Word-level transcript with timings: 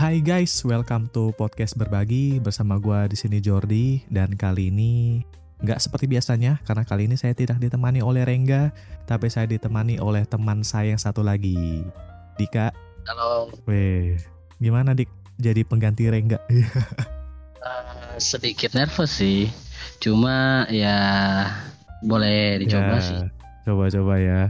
Hai 0.00 0.24
guys, 0.24 0.64
welcome 0.64 1.12
to 1.12 1.28
podcast 1.36 1.76
berbagi 1.76 2.40
bersama 2.40 2.80
gua 2.80 3.04
di 3.04 3.20
sini 3.20 3.36
Jordi 3.36 4.00
dan 4.08 4.32
kali 4.32 4.72
ini 4.72 5.20
nggak 5.60 5.76
seperti 5.76 6.08
biasanya 6.08 6.56
karena 6.64 6.88
kali 6.88 7.04
ini 7.04 7.20
saya 7.20 7.36
tidak 7.36 7.60
ditemani 7.60 8.00
oleh 8.00 8.24
Rengga, 8.24 8.72
tapi 9.04 9.28
saya 9.28 9.44
ditemani 9.44 10.00
oleh 10.00 10.24
teman 10.24 10.64
saya 10.64 10.96
yang 10.96 11.02
satu 11.04 11.20
lagi, 11.20 11.84
Dika. 12.40 12.72
Halo. 13.12 13.52
Weh, 13.68 14.16
gimana 14.56 14.96
Dik? 14.96 15.12
Jadi 15.36 15.68
pengganti 15.68 16.08
Rengga? 16.08 16.40
Uh, 16.48 18.16
sedikit 18.32 18.72
nervous 18.72 19.20
sih, 19.20 19.52
cuma 20.00 20.64
ya 20.72 20.96
boleh 22.00 22.56
dicoba 22.64 22.96
Ya, 22.96 23.04
sih. 23.04 23.20
Coba-coba 23.68 24.16
ya. 24.16 24.48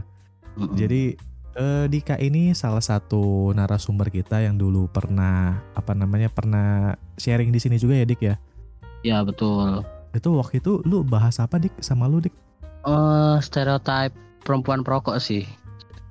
Mm-mm. 0.55 0.79
Jadi 0.79 1.19
eh, 1.55 1.85
Dika 1.87 2.15
ini 2.19 2.55
salah 2.55 2.83
satu 2.83 3.51
narasumber 3.55 4.11
kita 4.11 4.43
yang 4.43 4.55
dulu 4.55 4.87
pernah 4.91 5.59
apa 5.75 5.91
namanya 5.95 6.31
pernah 6.31 6.95
sharing 7.19 7.51
di 7.51 7.59
sini 7.59 7.75
juga 7.79 7.97
ya 7.97 8.05
Dik 8.07 8.21
ya. 8.21 8.35
ya 9.01 9.17
betul. 9.25 9.83
Itu 10.11 10.35
waktu 10.35 10.59
itu 10.59 10.83
lu 10.83 11.03
bahas 11.03 11.39
apa 11.39 11.57
Dik 11.59 11.79
sama 11.83 12.07
lu 12.07 12.21
Dik? 12.23 12.35
Oh 12.87 13.37
stereotip 13.39 14.13
perempuan 14.43 14.81
perokok 14.81 15.21
sih. 15.21 15.45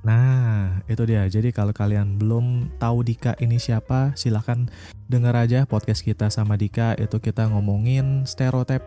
Nah, 0.00 0.80
itu 0.88 1.04
dia. 1.04 1.28
Jadi 1.28 1.52
kalau 1.52 1.76
kalian 1.76 2.16
belum 2.16 2.72
tahu 2.80 3.04
Dika 3.04 3.36
ini 3.36 3.60
siapa, 3.60 4.16
silahkan 4.16 4.64
denger 5.12 5.34
aja 5.36 5.60
podcast 5.68 6.00
kita 6.00 6.32
sama 6.32 6.56
Dika. 6.56 6.96
Itu 6.96 7.20
kita 7.20 7.52
ngomongin 7.52 8.24
stereotip 8.24 8.80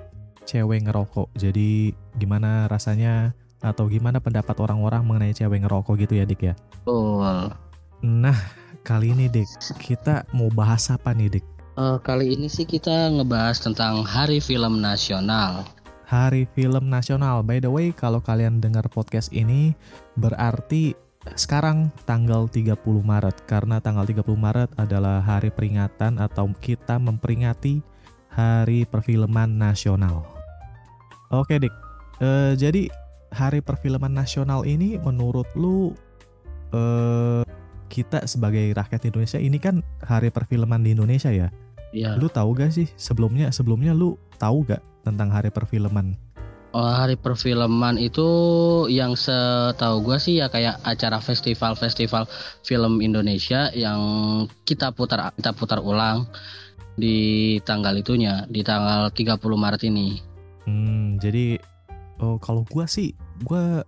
cewek 0.49 0.89
ngerokok. 0.89 1.30
Jadi 1.38 1.94
gimana 2.17 2.66
rasanya 2.66 3.38
atau 3.64 3.88
gimana 3.88 4.19
pendapat 4.19 4.53
orang-orang 4.59 5.02
mengenai 5.08 5.31
cewek 5.31 5.64
ngerokok 5.64 5.95
gitu 6.03 6.19
ya 6.19 6.28
Dik 6.28 6.42
ya. 6.52 6.53
Betul. 6.83 7.56
Nah, 8.03 8.38
kali 8.83 9.16
ini 9.16 9.31
Dik, 9.31 9.80
kita 9.80 10.28
mau 10.36 10.52
bahas 10.52 10.92
apa 10.92 11.16
nih 11.16 11.39
Dik? 11.39 11.45
Eh, 11.73 11.97
kali 12.05 12.38
ini 12.38 12.52
sih 12.52 12.70
kita 12.70 13.09
ngebahas 13.09 13.58
tentang 13.58 14.05
Hari 14.05 14.38
Film 14.44 14.83
Nasional. 14.83 15.66
Hari 16.05 16.45
Film 16.53 16.92
Nasional. 16.92 17.42
By 17.42 17.64
the 17.64 17.72
way, 17.72 17.89
kalau 17.89 18.22
kalian 18.22 18.61
dengar 18.61 18.86
podcast 18.92 19.33
ini 19.33 19.73
berarti 20.14 20.94
sekarang 21.33 21.89
tanggal 22.03 22.52
30 22.52 22.77
Maret 23.02 23.48
karena 23.48 23.80
tanggal 23.80 24.05
30 24.05 24.36
Maret 24.36 24.70
adalah 24.77 25.23
hari 25.23 25.50
peringatan 25.50 26.20
atau 26.20 26.52
kita 26.59 27.00
memperingati 27.00 27.81
Hari 28.30 28.86
Perfilman 28.86 29.58
Nasional. 29.58 30.27
Oke, 31.33 31.58
Dik. 31.58 31.73
Eh, 32.22 32.53
jadi 32.53 32.86
Hari 33.34 33.66
Perfilman 33.66 34.14
Nasional 34.14 34.64
ini 34.70 35.02
menurut 35.02 35.50
lu 35.58 35.98
eh 36.70 37.44
kita 37.94 38.26
sebagai 38.26 38.73
rakyat 38.73 39.06
Indonesia 39.06 39.38
ini 39.38 39.58
kan 39.62 39.86
Hari 40.02 40.34
Perfilman 40.34 40.81
di 40.81 40.98
Indonesia 40.98 41.30
ya? 41.30 41.54
Ya. 41.94 42.17
Lu 42.17 42.26
tahu 42.26 42.58
gak 42.58 42.73
sih 42.73 42.89
sebelumnya 42.98 43.54
sebelumnya 43.54 43.94
lu 43.94 44.17
tahu 44.42 44.66
gak 44.66 44.81
tentang 45.06 45.30
Hari 45.30 45.54
Perfilman? 45.54 46.17
Oh, 46.73 46.89
Hari 46.89 47.22
Perfilman 47.22 48.02
itu 48.02 48.26
yang 48.89 49.14
setahu 49.14 50.02
gua 50.02 50.17
sih 50.17 50.42
ya 50.42 50.50
kayak 50.50 50.81
acara 50.81 51.22
festival-festival 51.22 52.26
film 52.66 52.98
Indonesia 52.98 53.70
yang 53.78 54.02
kita 54.66 54.89
putar 54.89 55.30
kita 55.38 55.54
putar 55.54 55.78
ulang 55.86 56.26
di 56.98 57.58
tanggal 57.61 57.94
itunya 57.94 58.50
di 58.50 58.66
tanggal 58.66 59.14
30 59.14 59.38
Maret 59.38 59.81
ini. 59.86 60.17
Hmm, 60.66 61.22
jadi 61.22 61.61
oh, 62.19 62.38
kalau 62.38 62.67
gua 62.69 62.86
sih 62.86 63.16
gua 63.42 63.81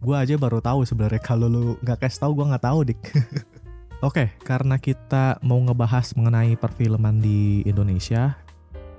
gua 0.00 0.24
aja 0.24 0.34
baru 0.40 0.58
tahu 0.60 0.84
sebenarnya 0.84 1.22
kalau 1.30 1.46
lu 1.46 1.62
nggak 1.80 2.04
kasih 2.04 2.26
tahu 2.26 2.32
gua 2.40 2.56
nggak 2.56 2.64
tahu 2.64 2.78
dik. 2.88 3.00
Oke, 4.00 4.32
karena 4.48 4.80
kita 4.80 5.36
mau 5.44 5.60
ngebahas 5.60 6.16
mengenai 6.16 6.56
perfilman 6.56 7.20
di 7.20 7.60
Indonesia, 7.68 8.32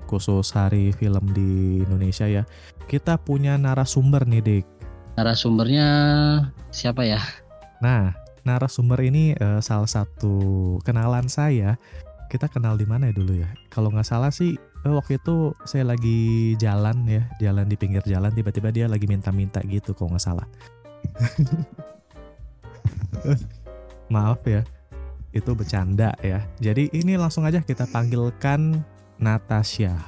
khusus 0.06 0.54
hari 0.54 0.94
film 0.94 1.26
di 1.34 1.82
Indonesia 1.82 2.30
ya, 2.30 2.46
kita 2.86 3.18
punya 3.18 3.58
narasumber 3.58 4.30
nih 4.30 4.46
dik. 4.46 4.66
Narasumbernya 5.18 5.88
siapa 6.70 7.02
ya? 7.02 7.18
Nah, 7.82 8.14
narasumber 8.46 9.02
ini 9.02 9.34
eh, 9.34 9.58
salah 9.66 9.90
satu 9.90 10.78
kenalan 10.86 11.26
saya. 11.26 11.82
Kita 12.30 12.46
kenal 12.46 12.78
di 12.78 12.86
mana 12.86 13.10
ya 13.10 13.14
dulu 13.18 13.42
ya? 13.42 13.50
Kalau 13.74 13.90
nggak 13.90 14.06
salah 14.06 14.30
sih 14.30 14.56
waktu 14.90 15.22
itu 15.22 15.54
saya 15.62 15.86
lagi 15.86 16.58
jalan 16.58 17.06
ya, 17.06 17.22
jalan 17.38 17.70
di 17.70 17.78
pinggir 17.78 18.02
jalan 18.02 18.34
tiba-tiba 18.34 18.74
dia 18.74 18.90
lagi 18.90 19.06
minta-minta 19.06 19.62
gitu 19.70 19.94
kalau 19.94 20.18
nggak 20.18 20.26
salah. 20.26 20.48
Maaf 24.14 24.42
ya, 24.50 24.66
itu 25.30 25.54
bercanda 25.54 26.18
ya. 26.26 26.42
Jadi 26.58 26.90
ini 26.98 27.14
langsung 27.16 27.46
aja 27.46 27.62
kita 27.62 27.86
panggilkan 27.94 28.82
Natasha. 29.22 30.02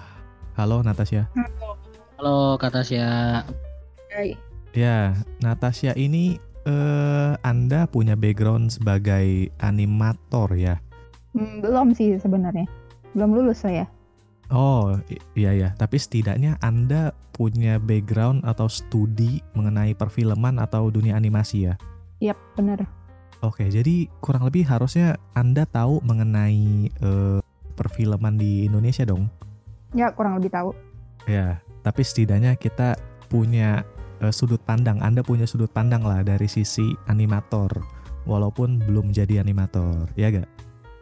Halo 0.58 0.82
Natasha. 0.82 1.30
Halo 2.18 2.56
Kak 2.56 2.72
Tasya. 2.74 3.44
Hai. 4.10 4.34
Ya, 4.74 5.14
Natasha 5.44 5.94
ini 5.94 6.40
eh 6.64 7.32
Anda 7.44 7.86
punya 7.86 8.16
background 8.16 8.74
sebagai 8.74 9.52
animator 9.60 10.56
ya? 10.56 10.80
Hmm, 11.36 11.60
belum 11.60 11.92
sih 11.92 12.16
sebenarnya. 12.18 12.66
Belum 13.14 13.38
lulus 13.38 13.62
saya. 13.62 13.86
Oh, 14.54 14.94
iya 15.34 15.52
ya. 15.58 15.70
Tapi 15.74 15.98
setidaknya 15.98 16.62
Anda 16.62 17.18
punya 17.34 17.82
background 17.82 18.46
atau 18.46 18.70
studi 18.70 19.42
mengenai 19.58 19.98
perfilman 19.98 20.62
atau 20.62 20.94
dunia 20.94 21.18
animasi 21.18 21.74
ya? 21.74 21.74
Yap, 22.22 22.38
bener. 22.54 22.86
Oke, 23.42 23.68
jadi 23.68 24.08
kurang 24.22 24.46
lebih 24.46 24.64
harusnya 24.70 25.18
Anda 25.34 25.66
tahu 25.66 26.06
mengenai 26.06 26.88
eh, 26.88 27.40
perfilman 27.74 28.38
di 28.38 28.70
Indonesia 28.70 29.04
dong. 29.04 29.28
Ya, 29.98 30.14
kurang 30.14 30.38
lebih 30.38 30.54
tahu. 30.54 30.72
Ya, 31.26 31.60
tapi 31.82 32.06
setidaknya 32.06 32.54
kita 32.54 32.96
punya 33.34 33.82
eh, 34.22 34.30
sudut 34.32 34.62
pandang. 34.62 35.02
Anda 35.02 35.26
punya 35.26 35.50
sudut 35.50 35.74
pandang 35.74 36.06
lah 36.06 36.22
dari 36.22 36.46
sisi 36.46 36.94
animator, 37.10 37.74
walaupun 38.30 38.80
belum 38.86 39.10
jadi 39.10 39.42
animator, 39.42 40.14
ya 40.14 40.30
gak? 40.30 40.48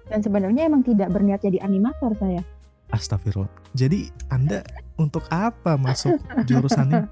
Dan 0.07 0.23
sebenarnya 0.23 0.71
emang 0.71 0.87
tidak 0.87 1.11
berniat 1.11 1.43
jadi 1.43 1.59
animator 1.61 2.15
saya. 2.15 2.41
Astagfirullah. 2.91 3.51
Jadi 3.73 4.11
Anda 4.27 4.61
untuk 4.99 5.23
apa 5.31 5.79
masuk 5.79 6.19
jurusan 6.45 6.91
ini? 6.91 7.03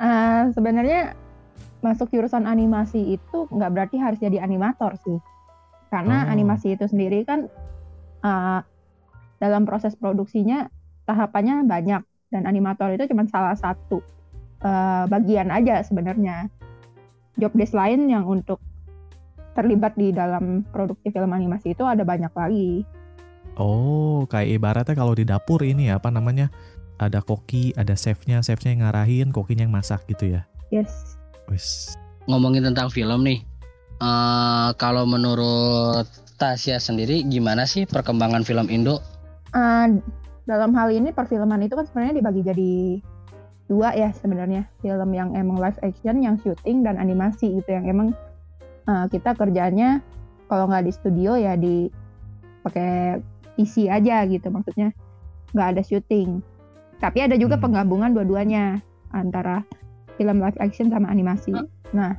Ah, 0.00 0.48
sebenarnya 0.56 1.14
masuk 1.80 2.12
jurusan 2.12 2.44
animasi 2.44 3.16
itu 3.16 3.48
nggak 3.48 3.70
berarti 3.72 3.96
harus 4.00 4.20
jadi 4.20 4.40
animator 4.40 4.96
sih. 5.00 5.16
Karena 5.92 6.24
Oh. 6.26 6.32
animasi 6.32 6.76
itu 6.76 6.88
sendiri 6.88 7.24
kan 7.28 7.46
ah, 8.24 8.64
dalam 9.40 9.64
proses 9.64 9.96
produksinya 9.96 10.68
tahapannya 11.08 11.64
banyak 11.64 12.02
dan 12.30 12.42
animator 12.46 12.92
itu 12.94 13.10
cuma 13.10 13.26
salah 13.26 13.56
satu 13.56 14.00
eh, 14.60 15.04
bagian 15.08 15.48
aja 15.52 15.80
sebenarnya. 15.84 16.48
Job 17.40 17.56
desk 17.56 17.72
lain 17.72 18.10
yang 18.10 18.28
untuk 18.28 18.60
terlibat 19.56 19.96
di 19.98 20.12
dalam 20.14 20.62
produksi 20.68 21.10
film 21.10 21.32
animasi 21.32 21.72
itu 21.74 21.82
ada 21.82 22.04
banyak 22.04 22.30
lagi. 22.30 22.84
Oh, 23.58 24.28
kayak 24.30 24.60
ibaratnya 24.60 24.94
kalau 24.94 25.14
di 25.16 25.26
dapur 25.26 25.64
ini 25.66 25.90
ya, 25.90 25.98
apa 25.98 26.12
namanya? 26.12 26.52
Ada 27.00 27.24
koki, 27.24 27.72
ada 27.74 27.96
chefnya, 27.96 28.44
chefnya 28.44 28.76
yang 28.76 28.82
ngarahin, 28.86 29.28
kokinya 29.32 29.64
yang 29.64 29.74
masak 29.74 30.04
gitu 30.06 30.36
ya. 30.36 30.42
Yes. 30.68 31.18
Wis. 31.48 31.96
Ngomongin 32.28 32.62
tentang 32.62 32.92
film 32.92 33.26
nih. 33.26 33.42
eh 34.00 34.68
kalau 34.80 35.04
menurut 35.04 36.08
Tasya 36.40 36.80
sendiri 36.80 37.20
gimana 37.28 37.68
sih 37.68 37.84
perkembangan 37.84 38.48
film 38.48 38.72
Indo? 38.72 39.04
Uh, 39.52 40.00
dalam 40.48 40.72
hal 40.72 40.88
ini 40.88 41.12
perfilman 41.12 41.60
itu 41.68 41.76
kan 41.76 41.84
sebenarnya 41.84 42.16
dibagi 42.16 42.40
jadi 42.40 42.72
dua 43.68 43.94
ya 43.94 44.10
sebenarnya 44.10 44.66
film 44.82 45.10
yang 45.14 45.36
emang 45.38 45.60
live 45.60 45.78
action 45.84 46.18
yang 46.24 46.40
syuting 46.40 46.82
dan 46.82 46.98
animasi 46.98 47.60
gitu 47.60 47.70
yang 47.70 47.86
emang 47.86 48.08
uh, 48.90 49.06
kita 49.06 49.36
kerjanya 49.36 50.02
kalau 50.50 50.66
nggak 50.66 50.90
di 50.90 50.92
studio 50.96 51.38
ya 51.38 51.54
di 51.54 51.86
pakai 52.66 53.22
PC 53.60 53.92
aja 53.92 54.24
gitu 54.24 54.48
maksudnya 54.48 54.96
nggak 55.52 55.68
ada 55.76 55.82
syuting 55.84 56.40
tapi 56.96 57.20
ada 57.20 57.36
juga 57.36 57.60
Hmm. 57.60 57.68
penggabungan 57.68 58.16
dua-duanya 58.16 58.80
antara 59.12 59.60
film 60.16 60.40
live 60.40 60.56
action 60.56 60.88
sama 60.88 61.12
animasi 61.12 61.52
nah 61.92 62.16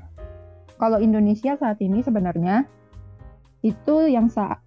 kalau 0.78 1.02
Indonesia 1.02 1.58
saat 1.58 1.78
ini 1.82 2.02
sebenarnya 2.06 2.66
itu 3.62 4.10
yang 4.10 4.26
saat 4.34 4.58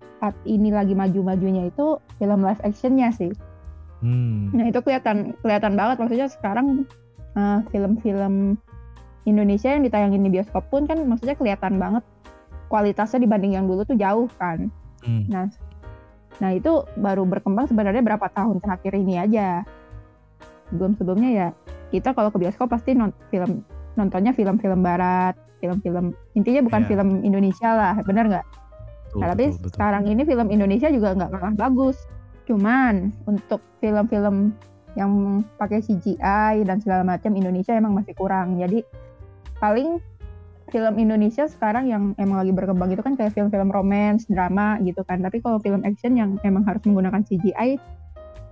ini 0.47 0.71
lagi 0.71 0.95
maju-majunya 0.95 1.69
itu 1.69 1.99
film 2.23 2.47
live 2.47 2.63
actionnya 2.63 3.11
sih. 3.11 3.35
Hmm. 3.99 4.55
Nah 4.55 4.71
itu 4.71 4.79
kelihatan 4.79 5.35
kelihatan 5.43 5.75
banget 5.75 5.99
maksudnya 5.99 6.31
sekarang 6.31 6.87
uh, 7.35 7.67
film-film 7.75 8.55
Indonesia 9.27 9.75
yang 9.75 9.83
ditayangin 9.83 10.23
di 10.23 10.31
bioskop 10.31 10.71
pun 10.71 10.87
kan 10.87 11.03
maksudnya 11.03 11.35
kelihatan 11.35 11.83
banget 11.83 12.07
kualitasnya 12.71 13.27
dibanding 13.27 13.59
yang 13.59 13.67
dulu 13.67 13.83
tuh 13.83 13.99
jauh 13.99 14.31
kan. 14.39 14.71
Hmm. 15.03 15.27
Nah, 15.29 15.51
nah 16.43 16.51
itu 16.51 16.83
baru 16.99 17.23
berkembang 17.23 17.71
sebenarnya 17.71 18.03
berapa 18.03 18.27
tahun 18.33 18.59
terakhir 18.59 18.93
ini 18.95 19.15
aja. 19.21 19.63
Sebelum 20.71 20.99
sebelumnya 20.99 21.31
ya 21.31 21.49
kita 21.95 22.11
kalau 22.17 22.33
ke 22.35 22.43
bioskop 22.43 22.73
pasti 22.73 22.97
non 22.97 23.15
film 23.31 23.63
nontonnya 23.95 24.35
film-film 24.35 24.83
barat, 24.83 25.39
film-film 25.63 26.11
intinya 26.35 26.61
bukan 26.67 26.83
Iya. 26.83 26.89
film 26.91 27.09
Indonesia 27.23 27.71
lah, 27.71 27.95
benar 28.03 28.25
nggak? 28.27 28.47
Nah, 29.15 29.31
tapi 29.31 29.55
betul, 29.55 29.63
betul. 29.63 29.71
sekarang 29.79 30.03
ini 30.11 30.23
film 30.27 30.49
Indonesia 30.51 30.89
juga 30.91 31.15
nggak 31.15 31.31
kalah 31.31 31.55
bagus. 31.55 31.97
Cuman 32.45 33.15
untuk 33.31 33.63
film-film 33.79 34.53
yang 34.95 35.43
pakai 35.59 35.83
CGI 35.83 36.63
dan 36.67 36.79
segala 36.83 37.03
macam 37.07 37.35
Indonesia 37.35 37.75
emang 37.75 37.95
masih 37.95 38.15
kurang. 38.15 38.59
Jadi 38.59 38.83
paling 39.59 39.99
film 40.73 40.95
Indonesia 40.97 41.45
sekarang 41.45 41.89
yang 41.91 42.03
emang 42.17 42.41
lagi 42.41 42.53
berkembang 42.55 42.93
itu 42.93 43.03
kan 43.05 43.15
kayak 43.19 43.37
film-film 43.37 43.69
romance, 43.69 44.25
drama 44.29 44.81
gitu 44.81 45.05
kan. 45.05 45.21
Tapi 45.21 45.45
kalau 45.45 45.61
film 45.61 45.85
action 45.85 46.17
yang 46.17 46.41
emang 46.47 46.65
harus 46.65 46.81
menggunakan 46.89 47.21
CGI 47.25 47.77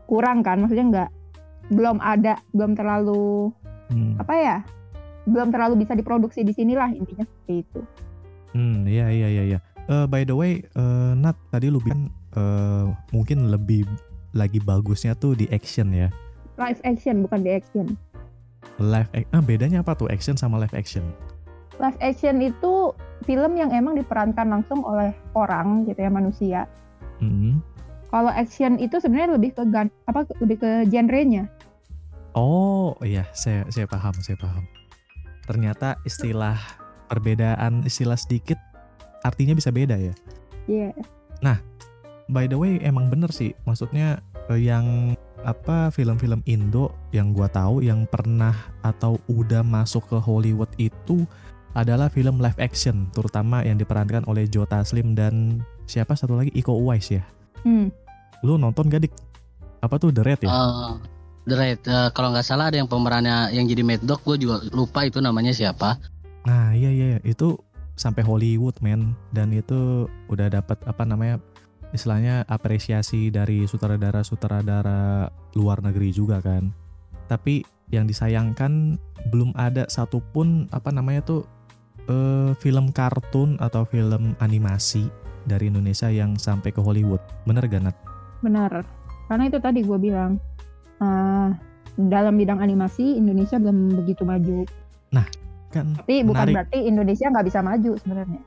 kurang 0.05 0.45
kan, 0.45 0.61
maksudnya 0.61 0.87
nggak 0.93 1.11
belum 1.73 1.97
ada, 2.03 2.37
belum 2.53 2.77
terlalu 2.77 3.53
Hmm. 3.93 4.17
apa 4.17 4.35
ya, 4.41 4.57
belum 5.29 5.53
terlalu 5.53 5.85
bisa 5.85 5.93
diproduksi 5.93 6.41
di 6.41 6.57
sinilah 6.57 6.97
intinya 6.97 7.29
seperti 7.29 7.61
itu. 7.61 7.81
Hmm, 8.57 8.89
iya 8.89 9.13
iya 9.13 9.29
iya 9.29 9.43
iya. 9.53 9.59
Eh, 9.85 10.07
by 10.09 10.25
the 10.25 10.33
way, 10.33 10.65
eh, 10.65 11.13
Nat 11.13 11.37
tadi 11.53 11.69
lu 11.69 11.77
bilang 11.77 12.09
eh, 12.33 12.87
mungkin 13.13 13.53
lebih 13.53 13.85
lagi 14.33 14.65
bagusnya 14.65 15.13
tuh 15.13 15.37
di 15.37 15.45
action 15.53 15.93
ya. 15.93 16.09
Live 16.57 16.81
action 16.89 17.21
bukan 17.21 17.45
di 17.45 17.51
action. 17.53 17.87
Live 18.81 19.13
ah 19.13 19.43
bedanya 19.45 19.85
apa 19.85 19.93
tuh 19.93 20.09
action 20.09 20.41
sama 20.41 20.57
live 20.57 20.73
action? 20.73 21.05
Live 21.83 21.99
action 21.99 22.39
itu 22.39 22.95
film 23.27 23.59
yang 23.59 23.75
emang 23.75 23.99
diperankan 23.99 24.49
langsung 24.49 24.87
oleh 24.87 25.11
orang 25.35 25.85
gitu 25.91 25.99
ya 25.99 26.11
manusia. 26.11 26.61
Hmm. 27.19 27.59
Kalau 28.09 28.31
action 28.31 28.79
itu 28.79 29.03
sebenarnya 29.03 29.35
lebih 29.37 29.51
ke 29.57 29.63
gan- 29.67 29.95
apa 30.07 30.29
lebih 30.39 30.63
ke 30.63 30.71
genrenya. 30.87 31.51
Oh 32.33 32.97
iya, 33.05 33.29
saya 33.35 33.67
saya 33.69 33.85
paham, 33.91 34.15
saya 34.23 34.39
paham. 34.39 34.65
Ternyata 35.45 35.99
istilah 36.07 36.57
perbedaan 37.11 37.85
istilah 37.85 38.17
sedikit 38.17 38.57
artinya 39.27 39.53
bisa 39.53 39.75
beda 39.75 39.99
ya. 39.99 40.15
Iya. 40.71 40.95
By 42.33 42.49
the 42.49 42.57
way, 42.57 42.81
emang 42.81 43.13
bener 43.13 43.29
sih. 43.29 43.53
Maksudnya 43.69 44.25
eh, 44.49 44.61
yang 44.65 45.13
apa 45.45 45.93
film-film 45.93 46.41
Indo 46.49 46.95
yang 47.13 47.37
gua 47.37 47.51
tahu 47.53 47.85
yang 47.85 48.09
pernah 48.09 48.57
atau 48.81 49.21
udah 49.29 49.61
masuk 49.61 50.09
ke 50.09 50.17
Hollywood 50.17 50.73
itu 50.81 51.29
adalah 51.73 52.13
film 52.13 52.41
live 52.41 52.61
action, 52.61 53.09
terutama 53.17 53.65
yang 53.65 53.81
diperankan 53.81 54.29
oleh 54.29 54.45
Joe 54.49 54.69
Taslim 54.69 55.17
dan 55.17 55.65
siapa 55.89 56.13
satu 56.13 56.37
lagi 56.37 56.53
Iko 56.53 56.77
Uwais 56.77 57.09
ya. 57.09 57.25
Hmm. 57.65 57.89
Lu 58.45 58.61
nonton 58.61 58.93
gak 58.93 59.09
dik? 59.09 59.15
Apa 59.83 59.97
tuh 59.99 60.13
The 60.13 60.23
Red 60.23 60.41
ya? 60.45 60.51
Eh, 60.51 60.93
The 61.43 61.57
Raid, 61.59 61.81
eh, 61.91 62.09
kalau 62.15 62.31
nggak 62.31 62.47
salah 62.47 62.71
ada 62.71 62.79
yang 62.79 62.87
pemerannya 62.87 63.51
yang 63.51 63.67
jadi 63.67 63.83
Mad 63.83 64.03
Dog, 64.07 64.23
gue 64.23 64.47
juga 64.47 64.63
lupa 64.71 65.03
itu 65.03 65.19
namanya 65.19 65.51
siapa. 65.51 65.99
Nah 66.47 66.75
iya 66.75 66.91
iya 66.91 67.19
iya. 67.19 67.21
itu 67.27 67.59
sampai 67.99 68.23
Hollywood 68.23 68.79
men 68.83 69.15
dan 69.35 69.51
itu 69.51 70.07
udah 70.31 70.49
dapat 70.51 70.79
apa 70.87 71.03
namanya 71.03 71.39
istilahnya 71.93 72.47
apresiasi 72.49 73.29
dari 73.29 73.69
sutradara-sutradara 73.69 75.29
luar 75.59 75.83
negeri 75.83 76.15
juga 76.15 76.39
kan. 76.39 76.71
Tapi 77.27 77.67
yang 77.93 78.07
disayangkan 78.09 78.97
belum 79.29 79.53
ada 79.59 79.85
satupun 79.91 80.71
apa 80.73 80.95
namanya 80.95 81.27
tuh 81.27 81.43
eh, 82.09 82.51
film 82.59 82.91
kartun 82.91 83.61
atau 83.61 83.87
film 83.87 84.35
animasi 84.41 85.07
dari 85.47 85.69
Indonesia 85.69 86.09
yang 86.09 86.39
sampai 86.39 86.71
ke 86.71 86.81
Hollywood. 86.81 87.21
Bener 87.45 87.67
gak 87.67 87.83
Nat? 87.91 87.97
Benar. 88.43 88.87
Karena 89.27 89.45
itu 89.47 89.59
tadi 89.59 89.83
gue 89.83 89.99
bilang 89.99 90.39
eh, 91.03 91.49
dalam 91.99 92.35
bidang 92.39 92.63
animasi 92.63 93.21
Indonesia 93.21 93.61
belum 93.61 94.01
begitu 94.03 94.25
maju. 94.25 94.65
Kan 95.73 95.97
Tapi 95.97 96.21
bukan 96.23 96.37
Menarik. 96.45 96.55
berarti 96.55 96.79
Indonesia 96.85 97.27
nggak 97.33 97.47
bisa 97.49 97.61
maju 97.65 97.93
sebenarnya. 98.05 98.41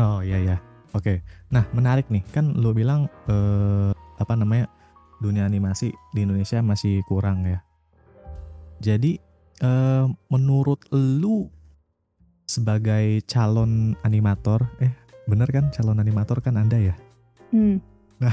Oh 0.00 0.24
iya 0.24 0.38
ya. 0.40 0.56
Oke. 0.96 1.20
Nah, 1.52 1.68
menarik 1.76 2.08
nih. 2.08 2.24
Kan 2.32 2.56
lu 2.56 2.72
bilang 2.72 3.06
eh 3.28 3.92
apa 4.18 4.34
namanya? 4.34 4.66
dunia 5.20 5.44
animasi 5.44 5.92
di 6.16 6.24
Indonesia 6.24 6.64
masih 6.64 7.04
kurang 7.04 7.44
ya. 7.44 7.60
Jadi 8.80 9.20
eh 9.60 10.04
menurut 10.32 10.80
lu 10.96 11.52
sebagai 12.50 13.22
calon 13.30 13.94
animator, 14.02 14.66
eh 14.82 14.90
bener 15.30 15.46
kan 15.54 15.70
calon 15.70 16.02
animator 16.02 16.42
kan 16.42 16.58
Anda 16.58 16.82
ya? 16.82 16.94
Hmm. 17.54 17.78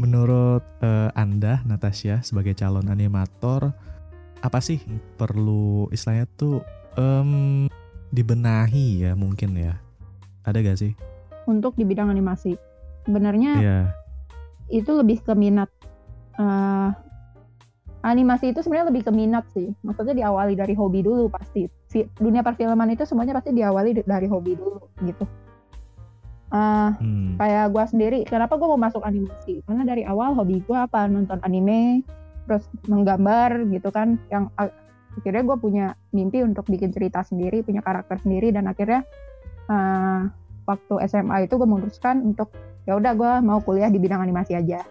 Menurut 0.00 0.62
eh, 0.78 1.10
Anda 1.18 1.66
Natasha 1.66 2.22
sebagai 2.22 2.54
calon 2.54 2.86
animator 2.86 3.74
apa 4.38 4.62
sih 4.62 4.78
perlu 5.18 5.90
istilahnya 5.90 6.30
tuh 6.38 6.62
em, 6.94 7.66
dibenahi 8.14 9.02
ya 9.02 9.18
mungkin 9.18 9.58
ya? 9.58 9.74
Ada 10.46 10.62
gak 10.62 10.78
sih? 10.78 10.94
Untuk 11.50 11.74
di 11.74 11.82
bidang 11.82 12.06
animasi, 12.06 12.54
sebenarnya 13.02 13.52
Iya. 13.58 13.80
itu 14.70 14.94
lebih 14.94 15.26
ke 15.26 15.34
minat 15.34 15.66
eh, 16.38 16.90
animasi 18.02 18.54
itu 18.54 18.62
sebenarnya 18.62 18.94
lebih 18.94 19.02
ke 19.02 19.10
minat 19.10 19.50
sih 19.50 19.74
maksudnya 19.82 20.14
diawali 20.14 20.54
dari 20.54 20.78
hobi 20.78 21.02
dulu 21.02 21.26
pasti 21.26 21.66
dunia 22.18 22.44
perfilman 22.44 22.92
itu 22.92 23.08
semuanya 23.08 23.32
pasti 23.32 23.56
diawali 23.56 24.04
dari 24.04 24.28
hobi 24.28 24.52
dulu 24.52 24.84
gitu. 25.00 25.24
Eh, 26.46 26.90
Hmm. 27.02 27.34
kayak 27.34 27.74
gue 27.74 27.84
sendiri 27.90 28.18
kenapa 28.22 28.54
gue 28.54 28.68
mau 28.68 28.78
masuk 28.78 29.02
animasi? 29.02 29.66
Karena 29.66 29.82
dari 29.82 30.06
awal 30.06 30.36
hobi 30.36 30.62
gue 30.62 30.78
apa? 30.78 31.08
Nonton 31.08 31.42
anime 31.42 32.06
terus 32.46 32.68
menggambar 32.86 33.66
gitu 33.66 33.90
kan. 33.90 34.14
Yang 34.30 34.54
akhirnya 35.16 35.42
gue 35.42 35.56
punya 35.58 35.86
mimpi 36.12 36.46
untuk 36.46 36.68
bikin 36.68 36.94
cerita 36.94 37.24
sendiri 37.24 37.66
punya 37.66 37.82
karakter 37.82 38.22
sendiri 38.22 38.54
dan 38.54 38.70
akhirnya 38.70 39.02
eh, 39.66 40.20
waktu 40.66 40.94
SMA 41.10 41.50
itu 41.50 41.58
gue 41.58 41.66
memutuskan 41.66 42.22
untuk 42.22 42.54
ya 42.86 42.94
udah 42.94 43.12
gue 43.18 43.32
mau 43.42 43.58
kuliah 43.58 43.90
di 43.90 43.98
bidang 43.98 44.22
animasi 44.22 44.54
aja. 44.54 44.86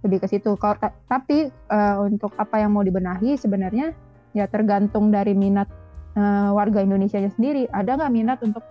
Lebih 0.00 0.24
ke 0.24 0.26
situ. 0.26 0.56
Kalau 0.56 0.80
ta- 0.80 0.96
tapi 1.04 1.52
eh, 1.52 1.96
untuk 2.00 2.32
apa 2.40 2.56
yang 2.56 2.72
mau 2.72 2.80
dibenahi 2.80 3.36
sebenarnya 3.36 3.92
ya 4.32 4.48
tergantung 4.48 5.12
dari 5.12 5.36
minat 5.36 5.68
eh, 6.12 6.50
warga 6.52 6.84
Indonesia 6.84 7.18
sendiri 7.32 7.68
ada 7.72 7.96
nggak 7.96 8.12
minat 8.12 8.38
untuk 8.44 8.64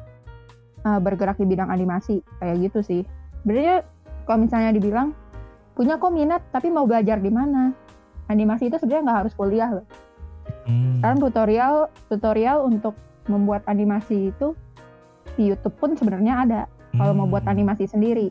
eh, 0.81 0.99
bergerak 1.01 1.37
di 1.41 1.45
bidang 1.45 1.69
animasi? 1.69 2.21
Kayak 2.41 2.69
gitu 2.69 2.79
sih. 2.81 3.01
Sebenarnya 3.41 3.85
kalau 4.25 4.45
misalnya 4.45 4.71
dibilang 4.73 5.13
punya 5.73 5.97
kok 5.97 6.13
minat 6.13 6.41
tapi 6.53 6.69
mau 6.69 6.85
belajar 6.85 7.17
di 7.17 7.31
mana? 7.33 7.73
Animasi 8.29 8.69
itu 8.69 8.77
sebenarnya 8.77 9.03
nggak 9.09 9.19
harus 9.25 9.33
kuliah 9.33 9.69
loh. 9.71 9.87
Hmm. 10.65 10.99
sekarang 10.99 11.19
tutorial 11.21 11.75
tutorial 12.09 12.57
untuk 12.65 12.97
membuat 13.29 13.65
animasi 13.69 14.33
itu 14.33 14.57
di 15.37 15.53
YouTube 15.53 15.77
pun 15.77 15.93
sebenarnya 15.93 16.33
ada 16.43 16.61
kalau 16.97 17.13
mau 17.17 17.29
buat 17.29 17.45
Hmm. 17.45 17.53
animasi 17.57 17.89
sendiri. 17.89 18.29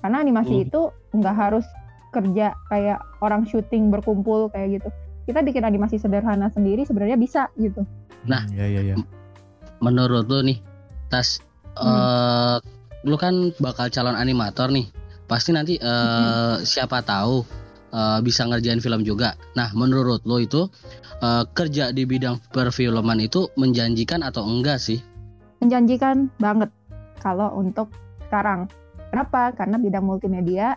Karena 0.00 0.20
animasi 0.20 0.54
Hmm. 0.56 0.64
itu 0.68 0.80
nggak 1.16 1.36
harus 1.36 1.66
kerja 2.12 2.54
kayak 2.72 3.00
orang 3.20 3.44
syuting 3.44 3.92
berkumpul 3.92 4.48
kayak 4.52 4.80
gitu. 4.80 4.88
Kita 5.26 5.42
bikin 5.42 5.64
animasi 5.66 5.98
sederhana 5.98 6.48
sendiri 6.52 6.86
sebenarnya 6.86 7.18
bisa 7.18 7.50
gitu 7.58 7.82
Nah. 8.26 8.42
Hmm, 8.44 8.58
ya 8.58 8.66
ya 8.66 8.80
ya. 8.82 8.96
Menurut 9.78 10.26
lu 10.26 10.40
nih, 10.42 10.58
Tas, 11.06 11.38
eh, 11.76 12.56
lu 13.04 13.16
kan 13.16 13.54
bakal 13.58 13.86
calon 13.88 14.16
animator 14.16 14.68
nih. 14.68 14.88
Pasti 15.26 15.50
nanti 15.50 15.74
eh, 15.76 16.56
siapa 16.62 17.02
tahu 17.02 17.44
eh, 17.90 18.18
bisa 18.20 18.42
ngerjain 18.44 18.80
film 18.80 19.02
juga. 19.02 19.38
Nah, 19.54 19.70
menurut 19.72 20.24
lu 20.24 20.42
itu 20.42 20.66
eh, 21.18 21.44
kerja 21.52 21.92
di 21.92 22.02
bidang 22.02 22.40
perfilman 22.50 23.20
itu 23.20 23.46
menjanjikan 23.54 24.20
atau 24.20 24.42
enggak 24.44 24.78
sih? 24.78 24.98
menjanjikan 25.56 26.28
banget 26.36 26.68
kalau 27.16 27.48
untuk 27.56 27.88
sekarang 28.28 28.68
kenapa 29.08 29.56
karena 29.56 29.80
bidang 29.80 30.04
multimedia 30.04 30.76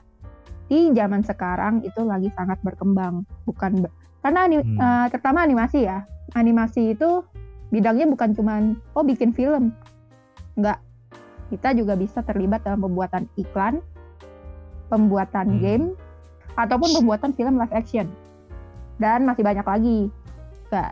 di 0.72 0.88
zaman 0.96 1.20
sekarang 1.20 1.84
itu 1.84 2.00
lagi 2.08 2.32
sangat 2.32 2.62
berkembang 2.64 3.28
bukan 3.44 3.84
karena 4.24 4.40
ani- 4.48 4.64
Hmm. 4.64 4.80
eh, 4.80 5.06
terutama 5.12 5.44
animasi 5.44 5.84
ya 5.84 6.08
animasi 6.32 6.96
itu 6.96 7.26
bidangnya 7.70 8.06
bukan 8.06 8.34
cuman 8.34 8.62
oh 8.94 9.06
bikin 9.06 9.32
film 9.32 9.74
enggak 10.54 10.82
kita 11.50 11.74
juga 11.74 11.94
bisa 11.94 12.22
terlibat 12.22 12.62
dalam 12.62 12.82
pembuatan 12.82 13.26
iklan 13.36 13.82
pembuatan 14.90 15.48
Hmm. 15.48 15.62
game 15.62 15.86
ataupun 16.54 16.90
pembuatan 16.96 17.32
film 17.32 17.56
live 17.56 17.74
action 17.74 18.10
dan 18.98 19.24
masih 19.24 19.42
banyak 19.42 19.64
lagi 19.64 20.00
Nggak, 20.70 20.90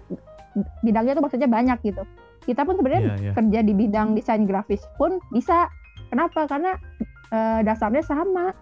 bidangnya 0.81 1.13
tuh 1.13 1.21
maksudnya 1.21 1.45
banyak 1.45 1.77
gitu 1.83 2.01
kita 2.43 2.63
pun 2.63 2.73
sebenarnya 2.73 3.01
Iya 3.03 3.15
ya. 3.19 3.31
kerja 3.35 3.59
di 3.59 3.73
bidang 3.75 4.15
desain 4.15 4.47
grafis 4.47 4.79
pun 4.95 5.19
bisa. 5.29 5.67
Kenapa? 6.07 6.47
Karena 6.47 6.79
eh, 7.27 7.59
dasarnya 7.59 7.99
sama. 7.99 8.55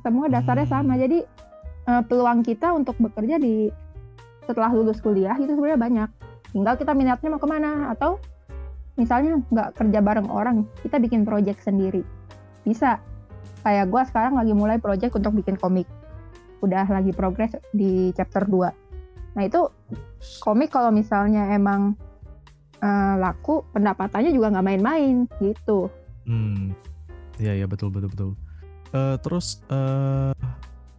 Semua 0.00 0.32
dasarnya 0.32 0.64
Hmm. 0.64 0.74
sama. 0.80 0.96
Jadi 0.96 1.28
eh, 1.84 2.02
peluang 2.08 2.40
kita 2.40 2.72
untuk 2.72 2.96
bekerja 2.96 3.36
di 3.36 3.68
setelah 4.48 4.72
lulus 4.72 5.04
kuliah 5.04 5.36
itu 5.36 5.52
sebenarnya 5.52 5.76
banyak. 5.76 6.08
Tinggal 6.52 6.74
kita 6.80 6.92
minatnya 6.96 7.28
mau 7.28 7.40
ke 7.40 7.48
mana 7.48 7.92
atau 7.92 8.16
misalnya 8.96 9.38
nggak 9.52 9.78
kerja 9.78 9.98
bareng 10.02 10.28
orang, 10.32 10.66
kita 10.82 10.98
bikin 10.98 11.22
project 11.22 11.62
sendiri. 11.62 12.02
Bisa. 12.64 13.00
Kayak 13.66 13.90
gue 13.90 14.02
sekarang 14.08 14.34
lagi 14.38 14.54
mulai 14.54 14.78
project 14.78 15.18
untuk 15.18 15.34
bikin 15.34 15.58
komik. 15.58 15.84
Udah 16.64 16.86
lagi 16.88 17.10
progres 17.12 17.52
di 17.74 18.14
chapter 18.14 18.46
2. 18.46 19.36
Nah 19.36 19.42
itu 19.44 19.66
komik 20.40 20.72
kalau 20.72 20.94
misalnya 20.94 21.52
emang 21.52 21.94
eh, 22.78 23.14
laku 23.18 23.66
pendapatannya 23.74 24.30
juga 24.30 24.54
nggak 24.54 24.66
main-main 24.66 25.26
gitu 25.42 25.90
Hmm. 26.28 26.76
Iya 27.40 27.64
iya 27.64 27.66
betul 27.66 27.88
betul 27.88 28.12
betul. 28.12 28.30
Eh 28.92 29.16
terus 29.24 29.64
eh 29.72 30.30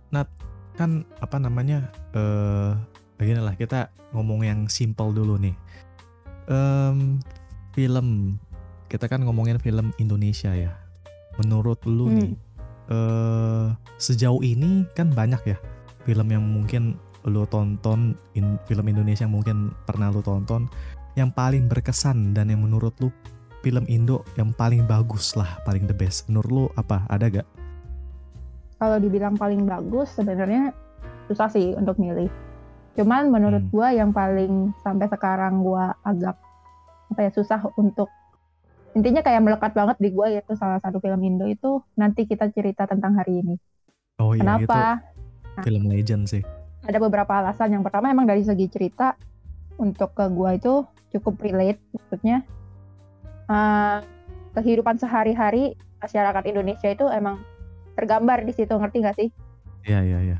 Nat 0.09 0.27
kan 0.73 1.05
apa 1.21 1.37
namanya 1.37 1.93
eh 2.17 2.73
begini 3.19 3.43
lah 3.43 3.53
kita 3.59 3.91
ngomong 4.15 4.47
yang 4.47 4.59
simple 4.71 5.11
dulu 5.11 5.35
nih. 5.35 5.53
Em, 6.47 7.19
film 7.75 8.39
kita 8.87 9.05
kan 9.05 9.21
ngomongin 9.21 9.59
film 9.61 9.91
Indonesia 9.99 10.55
ya. 10.55 10.73
Menurut 11.37 11.83
lu 11.85 12.09
Hmm. 12.09 12.17
nih 12.17 12.31
eh 12.89 13.65
sejauh 14.01 14.41
ini 14.41 14.81
kan 14.97 15.13
banyak 15.13 15.45
ya 15.45 15.57
film 16.09 16.25
yang 16.33 16.41
mungkin 16.41 16.97
lu 17.27 17.45
tonton 17.45 18.17
in, 18.33 18.57
film 18.65 18.89
Indonesia 18.89 19.29
yang 19.29 19.35
mungkin 19.37 19.69
pernah 19.85 20.09
lu 20.09 20.25
tonton 20.25 20.65
yang 21.13 21.29
paling 21.29 21.69
berkesan 21.69 22.33
dan 22.33 22.49
yang 22.49 22.65
menurut 22.65 22.95
lu 22.97 23.13
film 23.61 23.83
Indo 23.91 24.23
yang 24.39 24.55
paling 24.55 24.87
bagus 24.87 25.35
lah, 25.35 25.59
paling 25.67 25.83
the 25.85 25.93
best. 25.93 26.31
Menurut 26.31 26.49
lu 26.49 26.65
apa? 26.79 27.03
Ada 27.11 27.27
gak? 27.27 27.47
Kalau 28.79 28.97
dibilang 28.97 29.35
paling 29.35 29.67
bagus 29.67 30.15
sebenarnya 30.15 30.71
susah 31.27 31.51
sih 31.51 31.75
untuk 31.75 31.99
milih. 31.99 32.31
Cuman 32.97 33.29
menurut 33.29 33.63
Hmm. 33.67 33.71
gua 33.71 33.87
yang 33.93 34.09
paling 34.11 34.73
sampai 34.81 35.07
sekarang 35.09 35.61
gua 35.61 35.93
agak 36.01 36.35
apa 37.09 37.19
ya 37.25 37.31
susah 37.33 37.61
untuk 37.77 38.09
intinya 38.93 39.21
kayak 39.21 39.41
melekat 39.41 39.71
banget 39.73 39.97
di 40.01 40.09
gua 40.13 40.29
yaitu 40.29 40.53
salah 40.57 40.81
satu 40.81 40.97
film 41.01 41.21
Indo 41.21 41.45
itu 41.45 41.81
nanti 41.93 42.25
kita 42.25 42.49
cerita 42.53 42.85
tentang 42.89 43.17
hari 43.17 43.41
ini. 43.45 43.55
Oh 44.19 44.33
iya 44.35 44.57
itu 44.59 44.67
Kenapa? 44.67 44.99
film 45.63 45.83
legend 45.89 46.27
sih. 46.27 46.43
Ada 46.85 46.97
beberapa 46.97 47.29
alasan. 47.39 47.75
Yang 47.75 47.91
pertama 47.91 48.09
emang 48.11 48.25
dari 48.27 48.41
segi 48.43 48.67
cerita 48.71 49.13
untuk 49.79 50.11
ke 50.13 50.25
gua 50.31 50.55
itu 50.57 50.83
cukup 51.09 51.41
relate 51.41 51.81
maksudnya 51.95 52.45
eh, 53.49 53.97
kehidupan 54.53 54.97
sehari-hari 55.01 55.73
masyarakat 55.99 56.43
Indonesia 56.45 56.89
itu 56.89 57.05
emang 57.09 57.41
tergambar 57.97 58.45
di 58.45 58.53
situ 58.55 58.71
ngerti 58.71 58.97
gak 59.03 59.17
sih? 59.17 59.29
Iya 59.83 59.99
iya 60.05 60.19
iya. 60.23 60.37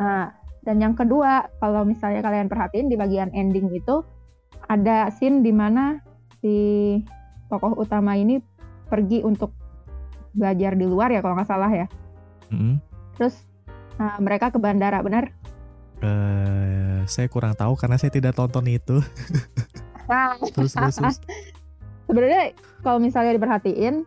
Nah, 0.00 0.32
dan 0.64 0.80
yang 0.80 0.96
kedua, 0.96 1.52
kalau 1.60 1.84
misalnya 1.84 2.24
kalian 2.24 2.48
perhatiin 2.48 2.88
di 2.88 2.96
bagian 2.96 3.28
ending 3.36 3.68
itu 3.76 4.00
ada 4.64 5.12
scene 5.12 5.44
di 5.44 5.52
mana 5.52 6.00
si 6.40 6.56
tokoh 7.52 7.76
utama 7.76 8.16
ini 8.16 8.40
pergi 8.88 9.20
untuk 9.20 9.52
belajar 10.32 10.72
di 10.74 10.88
luar 10.88 11.12
ya 11.12 11.20
kalau 11.20 11.36
nggak 11.36 11.48
salah 11.48 11.68
ya. 11.68 11.86
Mm-mm. 12.48 12.80
Terus 13.20 13.36
nah, 14.00 14.16
mereka 14.24 14.48
ke 14.48 14.56
bandara, 14.56 15.04
benar? 15.04 15.28
Eh, 16.00 17.04
saya 17.04 17.28
kurang 17.28 17.52
tahu 17.54 17.76
karena 17.76 18.00
saya 18.00 18.10
tidak 18.10 18.32
tonton 18.32 18.64
itu. 18.64 19.04
Nah, 20.08 20.40
Terus 20.56 20.72
terus. 20.72 20.96
terus. 20.96 21.16
sebenarnya 22.08 22.56
kalau 22.80 23.00
misalnya 23.00 23.36
diperhatiin, 23.36 24.04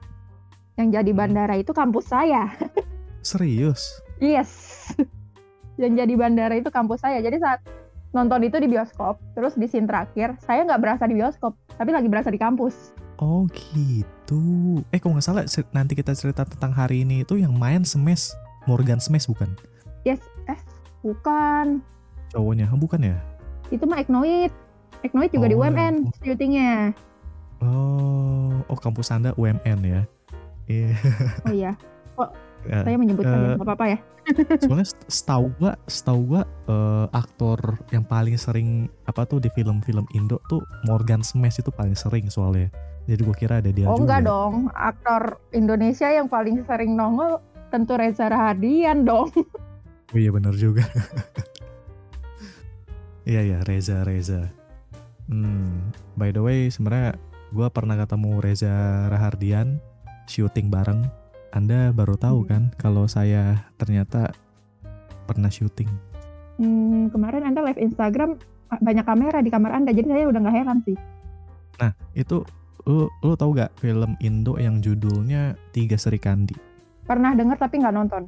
yang 0.78 0.88
jadi 0.90 1.12
bandara 1.14 1.58
itu 1.58 1.70
kampus 1.70 2.10
saya. 2.10 2.50
Serius? 3.26 4.02
Yes. 4.18 4.82
Yang 5.78 5.94
jadi 5.94 6.14
bandara 6.18 6.58
itu 6.58 6.70
kampus 6.74 7.02
saya. 7.06 7.22
Jadi 7.22 7.38
saat 7.38 7.62
nonton 8.12 8.42
itu 8.44 8.58
di 8.58 8.68
bioskop, 8.70 9.22
terus 9.38 9.54
di 9.54 9.70
scene 9.70 9.86
terakhir, 9.86 10.36
saya 10.42 10.66
nggak 10.66 10.82
berasa 10.82 11.04
di 11.06 11.16
bioskop, 11.18 11.54
tapi 11.78 11.94
lagi 11.94 12.10
berasa 12.10 12.34
di 12.34 12.42
kampus. 12.42 12.98
Oh 13.18 13.50
gitu. 13.54 14.42
Eh 14.94 15.02
kalau 15.02 15.18
nggak 15.18 15.26
salah 15.26 15.44
nanti 15.74 15.98
kita 15.98 16.14
cerita 16.14 16.46
tentang 16.46 16.74
hari 16.74 17.02
ini 17.02 17.26
itu 17.26 17.38
yang 17.38 17.54
main 17.58 17.82
Smash 17.82 18.34
Morgan 18.70 19.02
Smash 19.02 19.26
bukan? 19.26 19.50
Yes, 20.06 20.22
eh, 20.46 20.60
bukan. 21.02 21.82
Cowoknya, 22.30 22.68
Oh, 22.70 22.78
bukan 22.78 23.02
ya? 23.02 23.18
Itu 23.74 23.88
mah 23.90 24.04
Eknoid. 24.04 24.52
Eknoid 25.02 25.32
juga 25.34 25.48
di 25.50 25.56
Oh, 25.58 25.64
UMN 25.66 26.12
syutingnya. 26.22 26.94
Oh, 27.64 28.62
oh 28.70 28.78
kampus 28.78 29.10
anda 29.10 29.34
UMN 29.34 29.80
ya? 29.82 30.02
Iya. 30.68 30.92
Oh 31.48 31.54
iya, 31.56 31.72
Ya, 32.66 32.82
saya 32.84 32.98
menyebutkan 32.98 33.38
ya, 33.38 33.48
nggak 33.56 33.68
apa-apa 33.70 33.86
ya. 33.86 34.00
Soalnya 34.66 34.88
setahu 35.08 35.46
gua, 35.62 35.74
setahu 35.88 36.20
gua 36.36 36.44
eh, 36.68 37.06
aktor 37.16 37.60
yang 37.94 38.04
paling 38.04 38.36
sering 38.36 38.90
apa 39.08 39.24
tuh 39.24 39.40
di 39.40 39.48
film-film 39.54 40.04
Indo 40.18 40.42
tuh 40.52 40.60
Morgan 40.84 41.22
Smash 41.24 41.62
itu 41.62 41.72
paling 41.72 41.96
sering 41.96 42.28
soalnya. 42.28 42.68
Jadi 43.08 43.22
gua 43.24 43.36
kira 43.38 43.64
ada 43.64 43.72
dia 43.72 43.88
Oh 43.88 43.96
juga. 43.96 44.20
enggak 44.20 44.22
dong, 44.28 44.54
aktor 44.76 45.40
Indonesia 45.56 46.12
yang 46.12 46.28
paling 46.28 46.60
sering 46.68 46.98
nongol 46.98 47.40
tentu 47.72 47.96
Reza 47.96 48.32
Rahadian 48.32 49.04
dong. 49.06 49.30
Oh 50.08 50.16
iya 50.16 50.32
benar 50.32 50.56
juga. 50.56 50.88
Iya 53.28 53.44
ya 53.44 53.60
Reza 53.68 54.08
Reza. 54.08 54.48
Hmm, 55.28 55.92
by 56.16 56.32
the 56.32 56.40
way 56.40 56.72
sebenarnya 56.72 57.20
gua 57.52 57.68
pernah 57.68 58.00
ketemu 58.00 58.40
Reza 58.40 58.72
Rahardian 59.12 59.84
syuting 60.32 60.72
bareng. 60.72 61.04
Anda 61.52 61.96
baru 61.96 62.20
tahu 62.20 62.46
Hmm. 62.46 62.50
kan 62.50 62.62
kalau 62.76 63.08
saya 63.08 63.68
ternyata 63.80 64.32
pernah 65.28 65.52
syuting. 65.52 65.88
Hmm, 66.58 67.12
kemarin 67.14 67.46
Anda 67.46 67.62
live 67.64 67.80
Instagram 67.80 68.40
banyak 68.68 69.06
kamera 69.08 69.40
di 69.40 69.50
kamar 69.54 69.72
Anda, 69.72 69.96
jadi 69.96 70.12
saya 70.12 70.28
udah 70.28 70.40
nggak 70.44 70.58
heran 70.58 70.80
sih. 70.84 70.98
Nah 71.80 71.92
itu 72.18 72.44
lu 72.88 73.08
lu 73.24 73.36
tahu 73.36 73.52
gak 73.56 73.76
film 73.80 74.16
Indo 74.24 74.56
yang 74.56 74.80
judulnya 74.80 75.60
Tiga 75.76 76.00
Serikandi? 76.00 76.56
Pernah 77.04 77.36
denger 77.36 77.56
tapi 77.60 77.80
nggak 77.80 77.96
nonton. 77.96 78.24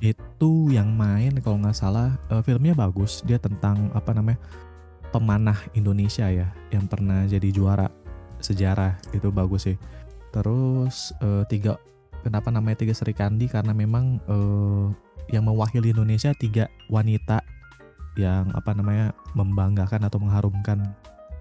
Itu 0.00 0.68
yang 0.72 0.92
main 0.92 1.36
kalau 1.40 1.60
nggak 1.60 1.76
salah 1.76 2.16
eh, 2.28 2.42
filmnya 2.44 2.72
bagus. 2.72 3.20
Dia 3.24 3.36
tentang 3.40 3.92
apa 3.92 4.12
namanya 4.16 4.40
pemanah 5.12 5.56
Indonesia 5.76 6.28
ya 6.32 6.48
yang 6.72 6.88
pernah 6.88 7.28
jadi 7.28 7.48
juara 7.52 7.88
sejarah 8.40 8.96
itu 9.12 9.28
bagus 9.28 9.68
sih. 9.68 9.76
Terus 10.32 11.12
eh, 11.20 11.44
tiga 11.48 11.76
kenapa 12.22 12.48
namanya 12.48 12.82
tiga 12.86 12.94
Serikandi 12.94 13.50
karena 13.50 13.74
memang 13.74 14.22
eh, 14.24 14.86
yang 15.30 15.46
mewakili 15.46 15.90
Indonesia 15.92 16.34
tiga 16.34 16.66
wanita 16.88 17.42
yang 18.16 18.52
apa 18.52 18.76
namanya 18.76 19.16
membanggakan 19.32 20.04
atau 20.04 20.20
mengharumkan 20.20 20.92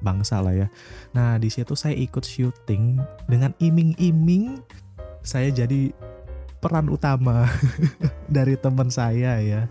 bangsa 0.01 0.41
lah 0.41 0.55
ya. 0.55 0.67
Nah 1.13 1.37
di 1.37 1.47
situ 1.47 1.77
saya 1.77 1.93
ikut 1.95 2.25
syuting 2.25 2.97
dengan 3.29 3.53
iming-iming 3.61 4.59
saya 5.21 5.53
jadi 5.53 5.93
peran 6.61 6.89
utama 6.89 7.45
dari 8.35 8.57
teman 8.57 8.89
saya 8.89 9.37
ya. 9.41 9.69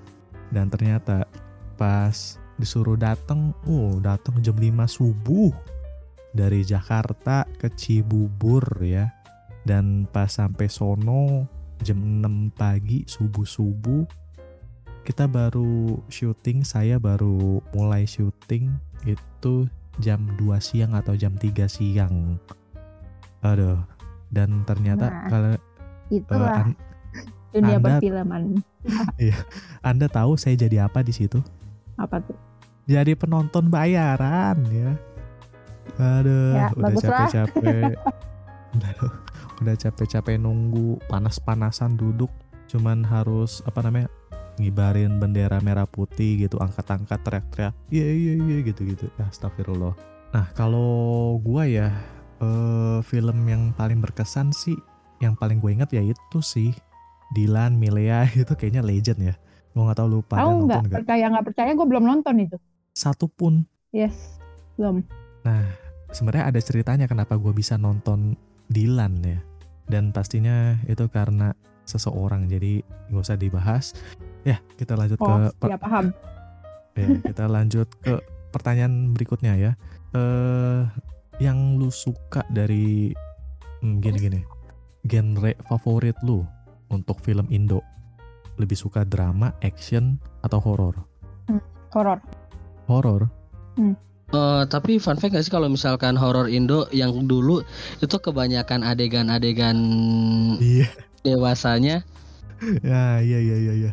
Dan 0.50 0.66
ternyata 0.66 1.26
pas 1.78 2.38
disuruh 2.58 2.98
datang, 2.98 3.54
oh 3.64 4.02
datang 4.02 4.42
jam 4.42 4.58
5 4.58 4.66
subuh 4.90 5.54
dari 6.34 6.66
Jakarta 6.66 7.46
ke 7.58 7.70
Cibubur 7.74 8.62
ya. 8.82 9.19
Dan 9.62 10.08
pas 10.08 10.28
sampai 10.28 10.66
sono 10.66 11.44
jam 11.80 11.96
6 11.96 12.52
pagi 12.52 13.04
subuh-subuh 13.04 14.04
kita 15.00 15.24
baru 15.24 15.96
syuting, 16.12 16.60
saya 16.60 17.00
baru 17.00 17.64
mulai 17.72 18.04
syuting 18.04 18.68
itu 19.02 19.64
jam 19.98 20.20
2 20.36 20.60
siang 20.60 20.92
atau 20.92 21.16
jam 21.16 21.34
3 21.34 21.66
siang. 21.66 22.36
Aduh. 23.40 23.80
Dan 24.30 24.62
ternyata 24.62 25.10
Nah, 25.10 25.26
kalau 25.26 25.52
Itulah 26.12 26.54
an- 26.62 26.78
dunia 27.56 27.76
Anda- 27.80 27.98
perfilman. 27.98 28.42
Anda 29.90 30.06
tahu 30.06 30.36
saya 30.36 30.54
jadi 30.54 30.86
apa 30.86 31.00
di 31.02 31.10
situ? 31.10 31.40
Apa 31.96 32.20
tuh? 32.22 32.36
Jadi 32.86 33.16
penonton 33.16 33.66
bayaran 33.66 34.60
ya. 34.68 34.94
Aduh, 35.98 36.54
Ya, 36.54 36.66
udah 36.76 36.94
capek-capek. 36.94 37.94
udah, 39.60 39.76
capek-capek 39.76 40.40
nunggu, 40.40 40.98
panas-panasan 41.06 41.96
duduk, 41.96 42.32
cuman 42.68 43.04
harus 43.04 43.60
apa 43.68 43.84
namanya? 43.84 44.08
ngibarin 44.60 45.16
bendera 45.16 45.56
merah 45.64 45.88
putih 45.88 46.44
gitu, 46.44 46.60
angkat-angkat 46.60 47.16
teriak-teriak. 47.24 47.74
Iya 47.88 48.08
iya 48.12 48.32
iya 48.36 48.56
gitu-gitu. 48.60 49.08
Astagfirullah. 49.16 49.96
Nah, 50.36 50.46
kalau 50.52 51.40
gua 51.40 51.64
ya 51.64 51.88
eh, 52.44 52.98
film 53.08 53.40
yang 53.48 53.72
paling 53.72 54.04
berkesan 54.04 54.52
sih 54.52 54.76
yang 55.20 55.36
paling 55.36 55.60
gue 55.60 55.76
ingat 55.76 55.92
ya 55.92 56.00
itu 56.00 56.40
sih 56.40 56.72
Dilan 57.36 57.76
Milea 57.76 58.28
itu 58.44 58.52
kayaknya 58.52 58.84
legend 58.84 59.32
ya. 59.32 59.34
Gua 59.72 59.88
nggak 59.88 59.98
tahu 60.02 60.08
lu 60.12 60.20
pada 60.20 60.44
Tahu 60.44 60.52
nggak? 60.68 60.82
Percaya 60.92 61.24
nggak 61.32 61.46
percaya? 61.52 61.70
Gue 61.72 61.86
belum 61.88 62.04
nonton 62.04 62.34
itu. 62.44 62.56
Satu 62.92 63.32
pun 63.32 63.64
Yes, 63.90 64.38
belum. 64.78 65.02
sebenarnya 66.14 66.52
ada 66.52 66.60
ceritanya 66.62 67.06
kenapa 67.10 67.34
gue 67.34 67.50
bisa 67.50 67.74
nonton 67.74 68.38
Dilan 68.70 69.18
ya 69.26 69.40
dan 69.90 70.10
pastinya 70.10 70.56
itu 70.86 71.04
karena 71.06 71.50
seseorang 71.82 72.46
jadi 72.46 72.80
nggak 73.10 73.20
usah 73.20 73.34
dibahas 73.34 73.84
ya 74.42 74.62
kita 74.78 74.94
lanjut 74.94 75.18
ke 75.18 75.26
Oh, 75.26 75.50
per- 75.52 75.68
ya 75.68 75.76
paham. 75.76 76.14
ya, 76.94 77.06
kita 77.20 77.44
lanjut 77.44 77.88
ke 77.98 78.14
pertanyaan 78.48 79.10
berikutnya 79.10 79.54
ya 79.54 79.72
eh 80.12 80.82
yang 81.38 81.76
lu 81.76 81.88
suka 81.88 82.46
dari 82.46 83.10
hmm, 83.80 83.98
gini 83.98 84.18
gini 84.20 84.40
genre 85.02 85.52
favorit 85.64 86.14
lu 86.22 86.46
untuk 86.88 87.18
film 87.18 87.50
Indo 87.50 87.82
lebih 88.54 88.76
suka 88.76 89.02
drama 89.02 89.50
action 89.60 90.14
atau 90.40 90.60
horor 90.60 90.94
Horor. 91.90 92.22
horor 92.86 93.22
Hmm. 93.74 93.94
Eh, 94.30 94.62
tapi 94.66 94.96
fun 94.96 95.18
fact 95.18 95.34
gak 95.34 95.42
sih 95.42 95.50
kalau 95.50 95.66
misalkan 95.66 96.14
horor 96.14 96.46
Indo 96.46 96.86
yang 96.90 97.26
dulu 97.26 97.66
itu 97.98 98.14
kebanyakan 98.14 98.86
adegan-adegan 98.86 99.74
Iya. 100.56 100.86
dewasanya. 101.20 102.06
Ya, 102.80 103.18
iya 103.18 103.38
iya 103.40 103.56
iya 103.58 103.72
iya. 103.74 103.92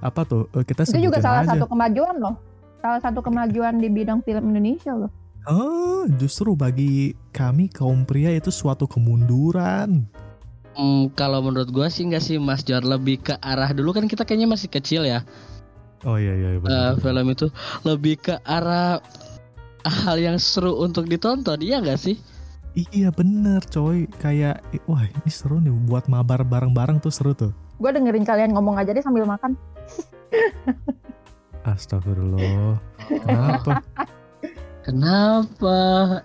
Apa 0.00 0.24
tuh? 0.24 0.48
Eh, 0.52 0.64
Kita 0.64 0.84
Itu 0.84 0.96
juga 1.02 1.20
salah 1.20 1.44
aja. 1.44 1.52
satu 1.52 1.68
kemajuan 1.68 2.16
loh. 2.16 2.34
Salah 2.80 3.00
satu 3.00 3.20
kemajuan 3.20 3.76
di 3.76 3.88
bidang 3.88 4.20
film 4.20 4.48
Indonesia 4.50 4.92
loh. 4.94 5.12
Oh, 5.44 6.08
justru 6.16 6.56
bagi 6.56 7.12
kami 7.30 7.68
kaum 7.68 8.08
pria 8.08 8.32
itu 8.32 8.48
suatu 8.48 8.88
kemunduran. 8.88 10.08
Hmm, 10.72 11.12
kalau 11.12 11.38
menurut 11.38 11.68
gua 11.68 11.86
sih 11.86 12.02
nggak 12.02 12.18
sih 12.18 12.36
Mas 12.36 12.64
Jor 12.64 12.80
lebih 12.80 13.20
ke 13.20 13.36
arah 13.38 13.68
dulu 13.70 13.92
kan 13.92 14.08
kita 14.08 14.24
kayaknya 14.24 14.48
masih 14.48 14.66
kecil 14.66 15.04
ya. 15.04 15.20
Oh 16.02 16.16
iya 16.16 16.32
iya 16.32 16.48
Eh, 16.50 16.58
benar. 16.58 16.96
film 16.96 17.26
itu 17.28 17.46
lebih 17.82 18.16
ke 18.18 18.34
arah 18.42 19.04
hal 19.84 20.16
yang 20.16 20.40
seru 20.40 20.80
untuk 20.80 21.06
ditonton, 21.06 21.60
iya 21.60 21.80
nggak 21.80 22.00
sih? 22.00 22.16
Iya 22.74 23.14
bener 23.14 23.62
coy. 23.70 24.10
Kayak 24.18 24.64
wah 24.90 25.06
ini 25.06 25.30
seru 25.30 25.62
nih 25.62 25.70
buat 25.86 26.10
mabar 26.10 26.42
bareng-bareng 26.42 26.98
tuh 26.98 27.12
seru 27.14 27.32
tuh. 27.36 27.52
Gue 27.78 27.94
dengerin 27.94 28.26
kalian 28.26 28.50
ngomong 28.56 28.80
aja 28.80 28.90
deh 28.90 29.04
sambil 29.04 29.22
makan. 29.28 29.54
Astagfirullah. 31.70 32.76
Kenapa? 33.08 33.80
Kenapa? 34.84 35.76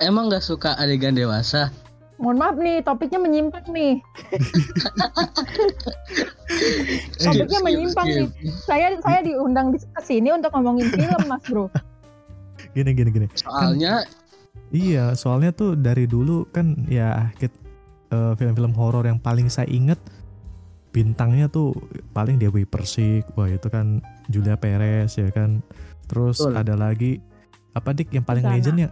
Emang 0.03 0.27
nggak 0.27 0.43
suka 0.43 0.75
adegan 0.75 1.15
dewasa? 1.15 1.71
Mohon 2.19 2.37
maaf 2.43 2.55
nih, 2.59 2.83
topiknya 2.83 3.19
menyimpang 3.23 3.63
nih. 3.71 3.95
Topiknya 7.23 7.59
Skip, 7.63 7.63
menyimpang 7.63 8.07
skip, 8.11 8.27
nih. 8.27 8.51
Saya 8.67 8.87
saya 8.99 9.23
diundang 9.23 9.71
di 9.71 9.79
ke 9.79 10.01
sini 10.03 10.27
untuk 10.35 10.51
ngomongin 10.51 10.91
film, 10.91 11.31
Mas 11.31 11.39
Bro. 11.47 11.71
Gini 12.79 12.91
gini 12.93 13.09
gini. 13.11 13.27
Soalnya 13.33 14.07
Iya, 14.69 15.13
soalnya 15.13 15.49
tuh 15.49 15.73
dari 15.73 16.05
dulu 16.05 16.45
kan 16.47 16.85
ya 16.85 17.33
kit- 17.35 17.57
eh, 18.07 18.33
film-film 18.33 18.71
horor 18.71 19.01
yang 19.03 19.17
paling 19.17 19.47
saya 19.47 19.65
inget 19.67 19.97
bintangnya 20.89 21.45
tuh 21.47 21.73
paling 22.11 22.37
Dewi 22.37 22.65
Persik, 22.65 23.29
wah 23.33 23.45
itu 23.45 23.65
kan 23.65 24.01
Julia 24.25 24.55
Perez 24.55 25.13
ya 25.13 25.29
kan. 25.29 25.61
Terus 26.05 26.37
Betul. 26.39 26.53
ada 26.55 26.73
lagi 26.75 27.21
apa 27.71 27.93
dik 27.93 28.09
yang 28.11 28.21
paling 28.23 28.41
Susana. 28.41 28.57
legend 28.57 28.77
ya? 28.79 28.89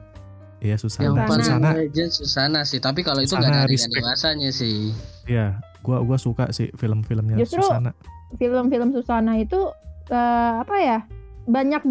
Iya 0.57 0.69
yang 0.69 0.81
Susana. 0.81 1.21
paling 1.25 1.45
Susana. 1.45 1.69
legend 1.75 2.11
Susana 2.11 2.59
sih, 2.61 2.79
tapi 2.81 3.01
kalau 3.01 3.21
itu 3.21 3.33
Susana, 3.33 3.45
nggak 3.47 3.69
respect. 3.69 3.97
dewasanya 3.97 4.49
sih. 4.49 4.93
Iya, 5.25 5.47
gua 5.81 6.01
gua 6.01 6.17
suka 6.17 6.49
sih 6.49 6.69
film-filmnya 6.73 7.37
Justru- 7.37 7.61
Susana. 7.61 7.93
Film-film 8.33 8.89
Susana 8.91 9.37
itu 9.37 9.57
eh, 10.07 10.53
apa 10.57 10.75
ya? 10.77 10.99
Banyak 11.45 11.85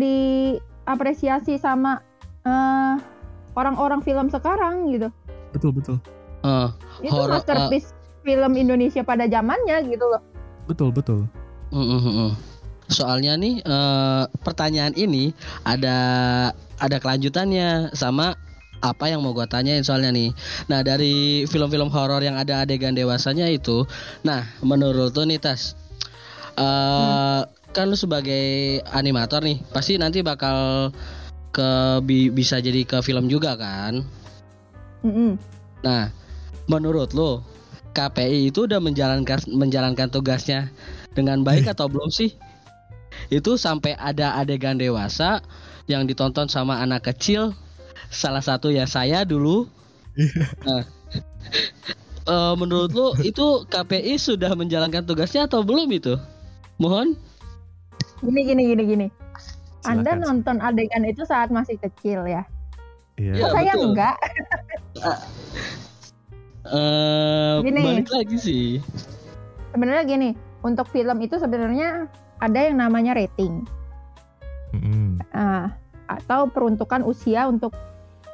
diapresiasi 0.86 1.58
sama 1.58 1.98
eh, 2.46 2.94
orang-orang 3.58 3.98
film 4.06 4.30
sekarang 4.30 4.94
gitu. 4.94 5.10
Betul 5.50 5.74
betul. 5.74 5.98
Eh, 6.46 6.68
Itu 7.02 7.18
Horor, 7.18 7.42
masterpiece 7.42 7.90
film 8.22 8.54
Indonesia 8.54 9.02
pada 9.02 9.26
zamannya 9.26 9.82
gitu 9.90 10.06
loh. 10.06 10.22
Betul 10.70 10.94
betul. 10.94 11.26
Soalnya 12.86 13.34
nih 13.34 13.66
eh, 13.66 14.24
pertanyaan 14.46 14.94
ini 14.94 15.34
ada 15.66 15.98
ada 16.78 16.96
kelanjutannya 17.02 17.90
sama 17.98 18.38
apa 18.84 19.10
yang 19.10 19.26
mau 19.26 19.34
gua 19.34 19.50
tanyain 19.50 19.82
soalnya 19.82 20.14
nih. 20.14 20.30
Nah 20.70 20.86
dari 20.86 21.42
film-film 21.50 21.90
horor 21.90 22.22
yang 22.22 22.38
ada 22.38 22.62
adegan 22.62 22.94
dewasanya 22.94 23.50
itu, 23.50 23.82
nah 24.22 24.46
menurut 24.62 25.16
lu 25.18 25.24
nih 25.26 25.42
Tas, 25.42 25.74
eh 26.54 27.42
kan 27.76 27.92
lu 27.92 27.96
sebagai 28.00 28.80
animator 28.88 29.44
nih, 29.44 29.60
pasti 29.68 30.00
nanti 30.00 30.24
bakal 30.24 30.88
ke 31.52 32.00
bi- 32.08 32.32
bisa 32.32 32.56
jadi 32.56 32.88
ke 32.88 33.04
film 33.04 33.28
juga 33.28 33.52
kan? 33.60 34.00
Mm-mm. 35.04 35.36
Nah, 35.84 36.08
menurut 36.72 37.12
lo 37.12 37.44
KPI 37.92 38.48
itu 38.48 38.64
udah 38.64 38.80
menjalankan 38.80 39.44
menjalankan 39.52 40.08
tugasnya 40.08 40.72
dengan 41.12 41.44
baik 41.44 41.68
atau 41.76 41.84
belum 41.92 42.08
sih? 42.08 42.32
Itu 43.28 43.60
sampai 43.60 43.92
ada 44.00 44.40
adegan 44.40 44.80
dewasa 44.80 45.44
yang 45.84 46.08
ditonton 46.08 46.48
sama 46.48 46.80
anak 46.80 47.12
kecil. 47.12 47.52
Salah 48.08 48.40
satu 48.40 48.72
ya 48.72 48.88
saya 48.88 49.28
dulu. 49.28 49.68
Nah, 50.64 50.82
eh, 52.24 52.54
menurut 52.56 52.90
lo 52.96 53.12
itu 53.20 53.68
KPI 53.68 54.16
sudah 54.16 54.56
menjalankan 54.56 55.04
tugasnya 55.04 55.44
atau 55.44 55.60
belum 55.60 55.92
itu? 55.92 56.16
Mohon. 56.80 57.20
Gini 58.26 58.40
gini 58.42 58.62
gini 58.74 58.82
gini. 58.84 59.06
Anda 59.86 60.18
nonton 60.18 60.58
adegan 60.58 61.06
itu 61.06 61.22
saat 61.22 61.54
masih 61.54 61.78
kecil 61.78 62.26
ya? 62.26 62.42
Iya. 63.16 63.32
Ya, 63.38 63.42
Kok 63.46 63.52
saya 63.54 63.72
betul. 63.72 63.86
enggak? 63.94 64.16
Eh, 66.66 67.54
Gini. 67.62 67.78
balik 67.78 68.10
lagi 68.10 68.36
sih. 68.42 68.66
Sebenarnya 69.70 70.02
gini, 70.02 70.34
untuk 70.66 70.90
film 70.90 71.22
itu 71.22 71.38
sebenarnya 71.38 72.10
ada 72.42 72.58
yang 72.58 72.82
namanya 72.82 73.14
rating. 73.14 73.62
Ah, 75.30 75.78
atau 76.10 76.50
peruntukan 76.50 77.06
usia 77.06 77.46
untuk 77.46 77.70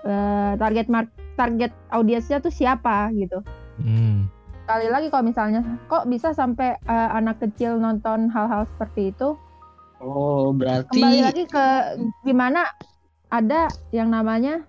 eh, 0.09 0.53
target 0.57 0.89
mark 0.89 1.13
target 1.37 1.77
audiensnya 1.93 2.41
tuh 2.41 2.49
siapa 2.49 3.13
gitu. 3.13 3.45
Mm. 3.85 4.33
Kali 4.65 4.87
lagi 4.89 5.13
kalau 5.13 5.29
misalnya 5.29 5.61
kok 5.93 6.09
bisa 6.09 6.33
sampai 6.33 6.81
eh, 6.81 7.11
anak 7.13 7.37
kecil 7.43 7.77
nonton 7.77 8.33
hal-hal 8.33 8.65
seperti 8.65 9.13
itu, 9.13 9.37
Oh, 10.03 10.51
berarti 10.51 10.99
kembali 10.99 11.21
lagi 11.23 11.45
ke 11.47 11.67
gimana 12.27 12.67
ada 13.31 13.71
yang 13.95 14.11
namanya 14.11 14.67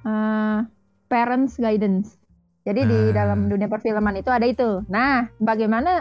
eh, 0.00 0.58
parents 1.06 1.60
guidance. 1.60 2.16
Jadi 2.64 2.88
di 2.88 2.98
Ah. 3.12 3.24
dalam 3.24 3.52
dunia 3.52 3.68
perfilman 3.68 4.16
itu 4.16 4.32
ada 4.32 4.48
itu. 4.48 4.80
Nah, 4.88 5.28
bagaimana 5.36 6.00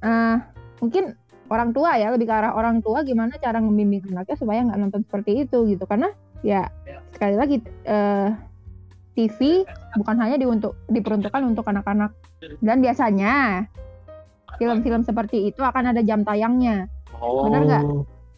eh, 0.00 0.36
mungkin 0.78 1.18
orang 1.50 1.74
tua 1.74 1.98
ya 1.98 2.14
lebih 2.14 2.30
ke 2.30 2.34
arah 2.34 2.54
orang 2.54 2.78
tua 2.78 3.02
gimana 3.02 3.34
cara 3.36 3.58
membimbing 3.58 4.06
anaknya 4.14 4.38
supaya 4.38 4.62
nggak 4.62 4.78
nonton 4.78 5.02
seperti 5.02 5.42
itu 5.42 5.66
gitu 5.66 5.82
karena 5.84 6.14
ya 6.46 6.70
sekali 7.10 7.34
lagi 7.34 7.56
eh, 7.84 8.30
TV 9.18 9.66
bukan 9.98 10.16
hanya 10.22 10.38
diuntuk 10.38 10.78
diperuntukkan 10.86 11.42
untuk 11.42 11.66
anak-anak 11.66 12.14
dan 12.62 12.78
biasanya 12.78 13.66
film-film 14.56 15.02
seperti 15.02 15.50
itu 15.50 15.60
akan 15.60 15.90
ada 15.90 16.00
jam 16.00 16.22
tayangnya. 16.22 16.86
Bener 17.18 17.60
nggak? 17.66 17.84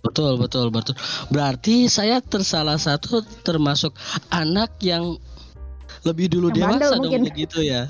Betul, 0.03 0.35
betul, 0.35 0.67
betul. 0.69 0.95
Berarti 1.29 1.87
saya 1.87 2.19
tersalah 2.19 2.75
satu 2.75 3.23
termasuk 3.43 3.95
anak 4.29 4.75
yang 4.79 5.15
lebih 6.03 6.27
dulu 6.29 6.51
Yang 6.51 6.59
bandel 6.59 6.79
dewasa 6.83 6.91
dong 6.93 7.03
mungkin. 7.07 7.23
begitu 7.25 7.59
ya. 7.63 7.83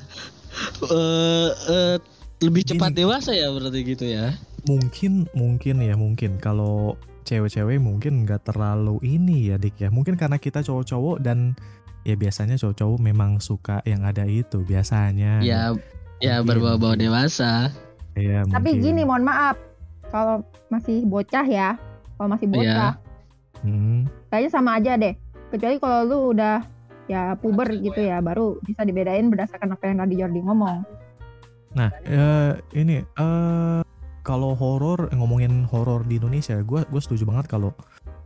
Eh 0.85 1.51
eh, 1.67 1.97
lebih 2.39 2.63
cepat 2.67 2.93
Gini. 2.93 2.99
dewasa 3.01 3.31
ya 3.33 3.49
berarti 3.49 3.81
gitu 3.83 4.05
ya. 4.05 4.37
mungkin 4.63 5.27
mungkin 5.33 5.83
ya 5.83 5.99
mungkin 5.99 6.39
kalau 6.39 6.95
cewek-cewek 7.25 7.83
mungkin 7.83 8.23
nggak 8.23 8.47
terlalu 8.47 8.95
ini 9.03 9.51
ya 9.51 9.59
dik 9.59 9.75
ya 9.77 9.91
mungkin 9.91 10.15
karena 10.15 10.39
kita 10.39 10.63
cowok-cowok 10.63 11.19
dan 11.19 11.59
ya 12.03 12.15
biasanya 12.15 12.55
cowok-cowok 12.55 12.99
memang 13.01 13.39
suka 13.39 13.83
yang 13.83 14.03
ada 14.03 14.23
itu 14.23 14.63
biasanya 14.63 15.43
Ya 15.43 15.75
ya 16.19 16.39
berbau-bau 16.41 16.95
dewasa. 16.95 17.75
Iya, 18.13 18.47
Tapi 18.47 18.71
mungkin. 18.71 18.85
gini, 18.85 19.03
mohon 19.03 19.25
maaf 19.25 19.57
kalau 20.07 20.45
masih 20.69 21.03
bocah 21.03 21.43
ya, 21.43 21.75
kalau 22.23 22.31
masih 22.31 22.47
bocah, 22.47 22.95
Hmm, 23.63 24.07
kayaknya 24.31 24.51
sama 24.55 24.79
aja 24.79 24.95
deh. 24.95 25.15
Kecuali 25.51 25.79
kalau 25.83 25.99
lu 26.07 26.19
udah 26.35 26.63
ya 27.11 27.35
puber 27.35 27.67
gitu 27.83 27.99
ya, 27.99 28.23
baru 28.23 28.63
bisa 28.63 28.87
dibedain 28.87 29.27
berdasarkan 29.27 29.75
apa 29.75 29.91
yang 29.91 29.99
tadi 29.99 30.15
Jordi 30.23 30.41
ngomong. 30.47 30.87
nah 31.73 31.89
eh, 32.05 32.53
ini 32.79 33.01
eh 33.03 33.81
kalau 34.23 34.53
horor 34.53 35.09
ngomongin 35.17 35.65
horor 35.67 36.05
di 36.05 36.21
Indonesia 36.21 36.61
gue 36.61 36.85
gue 36.85 37.01
setuju 37.01 37.25
banget 37.25 37.49
kalau 37.49 37.73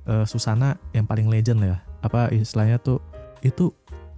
eh, 0.05 0.27
Susana 0.27 0.75
yang 0.91 1.07
paling 1.07 1.31
legend 1.31 1.63
lah 1.63 1.69
ya 1.73 1.79
apa 2.03 2.27
istilahnya 2.35 2.83
tuh 2.83 2.99
itu 3.47 3.71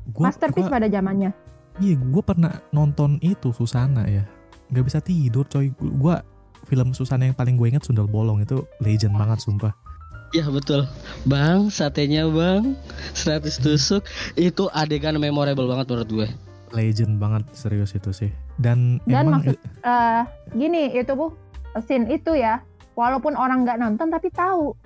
gue 0.08 0.24
Masterpiece 0.24 0.72
pada 0.72 0.88
zamannya. 0.88 1.30
Iya, 1.78 1.94
gue 2.00 2.22
pernah 2.24 2.58
nonton 2.72 3.20
itu 3.20 3.52
Susana 3.52 4.08
ya. 4.08 4.24
Gak 4.72 4.84
bisa 4.88 4.98
tidur 5.04 5.44
coy. 5.46 5.70
Gue 5.76 6.16
film 6.66 6.90
Susana 6.96 7.30
yang 7.30 7.36
paling 7.36 7.54
gue 7.54 7.68
inget 7.70 7.84
Sundel 7.86 8.10
Bolong 8.10 8.42
itu 8.42 8.66
legend 8.82 9.14
banget 9.14 9.38
sumpah. 9.44 9.72
Ya 10.36 10.44
betul. 10.44 10.84
Bang, 11.24 11.72
satenya 11.72 12.28
Bang. 12.28 12.76
100 13.16 13.64
tusuk 13.64 14.04
itu 14.36 14.68
adegan 14.76 15.16
memorable 15.16 15.64
banget 15.64 15.88
menurut 15.88 16.10
gue. 16.10 16.28
Legend 16.76 17.16
banget 17.16 17.48
serius 17.56 17.96
itu 17.96 18.12
sih. 18.12 18.28
Dan, 18.60 19.00
Dan 19.08 19.24
emang 19.24 19.40
maksud 19.40 19.56
eh 19.86 20.22
gini 20.52 20.92
itu 20.92 21.12
bu, 21.16 21.32
scene 21.80 22.12
itu 22.12 22.36
ya, 22.36 22.60
walaupun 22.92 23.32
orang 23.40 23.64
nggak 23.64 23.80
nonton 23.80 24.12
tapi 24.12 24.28
tahu, 24.28 24.76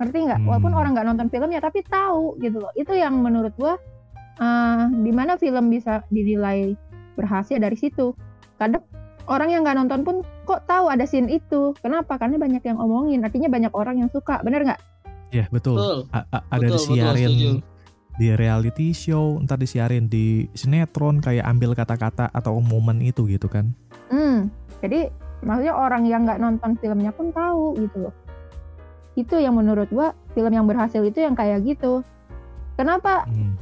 ngerti 0.00 0.32
nggak? 0.32 0.40
Hmm. 0.40 0.48
Walaupun 0.48 0.72
orang 0.72 0.96
nggak 0.96 1.08
nonton 1.12 1.28
filmnya 1.28 1.60
tapi 1.60 1.84
tahu 1.84 2.40
gitu 2.40 2.64
loh. 2.64 2.72
Itu 2.72 2.96
yang 2.96 3.20
menurut 3.20 3.52
gua 3.60 3.76
eh 4.40 4.84
di 5.04 5.12
mana 5.12 5.36
film 5.36 5.68
bisa 5.68 6.00
dinilai 6.08 6.72
berhasil 7.20 7.60
dari 7.60 7.76
situ. 7.76 8.16
Kadang 8.56 8.80
orang 9.26 9.48
yang 9.48 9.62
nggak 9.62 9.76
nonton 9.76 10.00
pun 10.02 10.16
kok 10.42 10.64
tahu 10.64 10.88
ada 10.88 11.04
scene 11.04 11.28
itu. 11.28 11.74
Kenapa? 11.78 12.16
Karena 12.16 12.36
banyak 12.36 12.62
yang 12.62 12.76
omongin. 12.76 13.20
Artinya 13.20 13.46
banyak 13.46 13.72
orang 13.72 13.98
yang 13.98 14.10
suka. 14.10 14.40
Bener 14.40 14.62
nggak? 14.62 14.80
ya 15.28 15.50
betul. 15.50 15.74
Betul. 15.74 15.98
A- 16.10 16.22
a- 16.30 16.46
ada 16.48 16.64
Betul, 16.64 16.70
betul, 16.70 16.78
disiarin 16.94 17.28
setuju. 17.28 17.50
di 18.16 18.28
reality 18.32 18.88
show, 18.90 19.42
ntar 19.42 19.58
disiarin 19.58 20.06
di 20.06 20.46
sinetron 20.52 21.18
kayak 21.18 21.44
ambil 21.44 21.74
kata-kata 21.74 22.30
atau 22.30 22.56
momen 22.58 23.02
itu 23.02 23.26
gitu 23.26 23.44
kan. 23.46 23.74
Hmm, 24.06 24.48
jadi 24.80 25.10
maksudnya 25.42 25.74
orang 25.74 26.06
yang 26.06 26.22
nggak 26.22 26.38
nonton 26.38 26.78
filmnya 26.78 27.10
pun 27.10 27.34
tahu 27.34 27.74
gitu 27.76 28.06
loh. 28.06 28.14
Itu 29.12 29.36
yang 29.36 29.56
menurut 29.56 29.90
gua 29.90 30.14
film 30.32 30.48
yang 30.48 30.64
berhasil 30.64 31.02
itu 31.02 31.18
yang 31.18 31.34
kayak 31.34 31.66
gitu. 31.66 32.06
Kenapa 32.76 33.26
Hmm. 33.26 33.58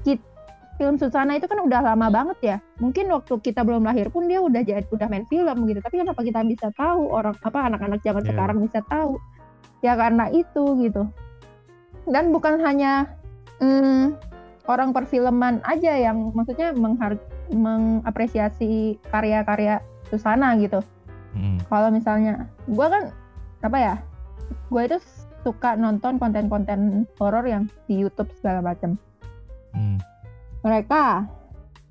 Film 0.75 0.99
Susana 0.99 1.39
itu 1.39 1.47
kan 1.47 1.63
udah 1.63 1.81
lama 1.81 2.11
banget 2.11 2.39
ya. 2.43 2.57
Mungkin 2.83 3.07
waktu 3.11 3.39
kita 3.39 3.63
belum 3.63 3.87
lahir 3.87 4.11
pun 4.11 4.27
dia 4.27 4.43
udah 4.43 4.63
jadi 4.67 4.83
udah 4.91 5.07
main 5.07 5.27
film 5.31 5.67
gitu. 5.71 5.79
Tapi 5.79 5.97
kenapa 6.03 6.21
kita 6.27 6.41
bisa 6.43 6.69
tahu 6.75 7.11
orang 7.15 7.37
apa 7.43 7.59
anak-anak 7.71 8.01
zaman 8.03 8.23
Iya. 8.27 8.31
sekarang 8.35 8.59
bisa 8.63 8.81
tahu? 8.91 9.19
Ya 9.85 9.95
karena 9.95 10.27
itu 10.35 10.65
gitu. 10.83 11.07
Dan 12.11 12.35
bukan 12.35 12.59
hanya 12.61 13.07
hmm, 13.63 14.19
orang 14.67 14.91
perfilman 14.91 15.63
aja 15.65 15.95
yang 15.95 16.35
maksudnya 16.35 16.75
menghar 16.75 17.17
mengapresiasi 17.53 18.99
karya-karya 19.13 19.79
Susana 20.11 20.59
gitu. 20.59 20.83
Hmm. 21.35 21.59
Kalau 21.71 21.89
misalnya 21.95 22.51
gua 22.67 22.91
kan 22.91 23.05
apa 23.63 23.79
ya? 23.79 23.95
Gue 24.69 24.91
itu 24.91 24.99
suka 25.45 25.77
nonton 25.77 26.17
konten-konten 26.17 27.05
horor 27.21 27.45
yang 27.45 27.69
di 27.85 28.01
YouTube 28.01 28.33
segala 28.41 28.65
macam 28.65 28.97
Hmm. 29.75 29.99
Mereka 30.65 31.29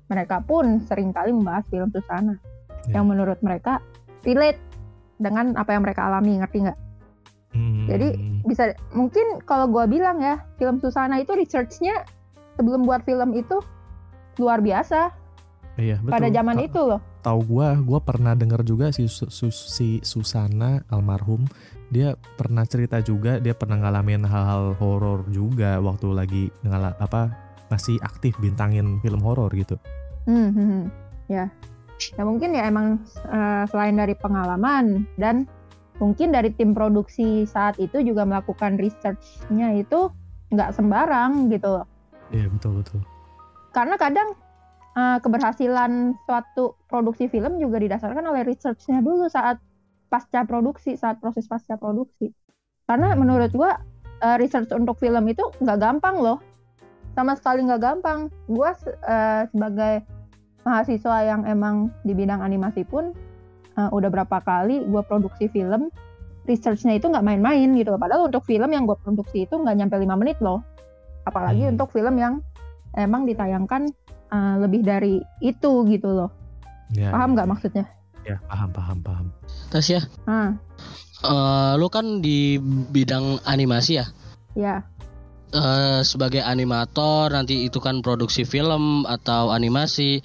mereka 0.04 0.42
pun 0.44 0.84
sering 0.84 1.14
kali 1.14 1.32
membahas 1.32 1.64
film 1.70 1.88
Susana 1.88 2.36
Ya. 2.84 3.00
yang 3.00 3.08
menurut 3.08 3.40
mereka 3.40 3.80
relate 4.28 4.60
dengan 5.16 5.56
apa 5.56 5.72
yang 5.72 5.80
mereka 5.80 6.04
alami 6.04 6.36
ngerti 6.36 6.68
nggak 6.68 6.78
Hmm. 7.54 7.86
Jadi, 7.86 8.18
bisa 8.42 8.74
mungkin 8.90 9.38
kalau 9.46 9.70
gua 9.70 9.86
bilang 9.86 10.18
ya 10.18 10.42
film 10.58 10.82
Susana 10.82 11.22
itu 11.22 11.38
researchnya 11.38 12.02
sebelum 12.58 12.82
buat 12.82 13.06
film 13.06 13.30
itu 13.30 13.62
luar 14.42 14.58
biasa 14.58 15.14
iya, 15.78 16.02
betul. 16.02 16.18
pada 16.18 16.28
zaman 16.34 16.58
Ta- 16.58 16.64
itu 16.66 16.80
loh 16.82 17.00
tahu 17.22 17.40
gua, 17.46 17.78
gua 17.78 18.02
pernah 18.02 18.34
denger 18.34 18.66
juga 18.66 18.90
si, 18.90 19.06
Su- 19.06 19.30
si 19.54 20.02
Susana 20.02 20.82
almarhum, 20.90 21.46
dia 21.94 22.18
pernah 22.34 22.66
cerita 22.66 22.98
juga 22.98 23.38
dia 23.38 23.54
pernah 23.54 23.78
ngalamin 23.78 24.26
hal-hal 24.26 24.74
horor 24.82 25.22
juga 25.30 25.78
waktu 25.78 26.06
lagi 26.10 26.44
ngala 26.66 26.98
apa 26.98 27.30
masih 27.68 27.96
aktif 28.00 28.36
bintangin 28.38 29.00
film 29.00 29.20
horor 29.20 29.48
gitu. 29.52 29.76
Hmm, 30.24 30.50
hmm, 30.50 30.66
hmm. 30.66 30.84
ya 31.28 31.46
ya 32.16 32.22
mungkin 32.26 32.52
ya 32.52 32.66
emang 32.66 33.00
eh, 33.28 33.64
selain 33.70 33.94
dari 33.94 34.12
pengalaman 34.14 35.06
dan 35.14 35.46
mungkin 35.96 36.34
dari 36.34 36.50
tim 36.50 36.74
produksi 36.74 37.46
saat 37.46 37.78
itu 37.78 38.02
juga 38.02 38.26
melakukan 38.26 38.76
researchnya 38.76 39.78
itu 39.78 40.10
nggak 40.50 40.74
sembarang 40.74 41.48
gitu 41.48 41.70
loh 41.70 41.86
Iya 42.28 42.50
betul 42.50 42.82
betul. 42.82 43.00
karena 43.70 43.94
kadang 43.94 44.34
eh, 44.94 45.18
keberhasilan 45.22 46.18
suatu 46.26 46.74
produksi 46.90 47.30
film 47.30 47.62
juga 47.62 47.78
didasarkan 47.78 48.24
oleh 48.26 48.42
researchnya 48.42 48.98
dulu 48.98 49.30
saat 49.30 49.62
pasca 50.08 50.42
produksi 50.44 50.98
saat 50.98 51.22
proses 51.22 51.46
pasca 51.46 51.78
produksi 51.78 52.34
karena 52.84 53.14
Hmm. 53.14 53.22
menurut 53.22 53.54
gua 53.54 53.78
eh, 54.18 54.36
research 54.36 54.74
untuk 54.74 54.98
film 54.98 55.24
itu 55.30 55.46
nggak 55.62 55.78
gampang 55.78 56.18
loh 56.18 56.42
sama 57.14 57.34
sekali 57.34 57.62
nggak 57.62 57.80
gampang 57.80 58.20
gua 58.46 58.74
se- 58.74 58.98
eh, 59.00 59.46
sebagai 59.48 60.02
mahasiswa 60.60 61.16
yang 61.24 61.42
emang 61.44 61.74
di 62.02 62.12
bidang 62.12 62.40
animasi 62.40 62.82
pun 62.82 63.14
eh, 63.72 63.90
udah 63.90 64.08
berapa 64.08 64.38
kali 64.40 64.82
gua 64.84 65.02
produksi 65.02 65.46
film 65.46 65.88
researchnya 66.44 66.94
itu 66.94 67.06
nggak 67.06 67.22
main-main 67.22 67.72
gitu 67.72 67.94
padahal 67.94 68.26
untuk 68.26 68.42
film 68.42 68.68
yang 68.68 68.84
gua 68.84 68.96
produksi 68.96 69.44
itu 69.44 69.54
nggak 69.54 69.76
nyampe 69.76 69.96
lima 69.96 70.14
menit 70.14 70.38
loh 70.38 70.60
apalagi 71.22 71.64
Hmm. 71.64 71.72
untuk 71.72 71.88
film 71.90 72.14
yang 72.14 72.34
emang 72.92 73.24
ditayangkan 73.24 73.88
uh, 74.28 74.56
lebih 74.58 74.82
dari 74.82 75.18
itu 75.40 75.72
gitu 75.84 76.06
loh. 76.06 76.30
Ya, 76.92 77.10
Paham 77.10 77.32
ya, 77.32 77.34
nggak 77.34 77.46
ya. 77.46 77.50
maksudnya? 77.50 77.84
Ya 78.22 78.36
paham 78.44 78.70
paham 78.70 78.98
paham. 79.00 79.26
Tas 79.68 79.88
ya, 79.88 80.04
Ah, 80.24 80.52
eh, 81.20 81.72
lu 81.74 81.88
kan 81.88 82.20
di 82.20 82.60
bidang 82.88 83.40
animasi 83.42 83.98
ya. 83.98 84.06
ya. 84.54 84.84
Eh, 85.54 86.02
sebagai 86.02 86.42
animator 86.42 87.30
nanti 87.30 87.70
itu 87.70 87.78
kan 87.78 88.02
produksi 88.02 88.42
film 88.42 89.06
atau 89.06 89.54
animasi 89.54 90.18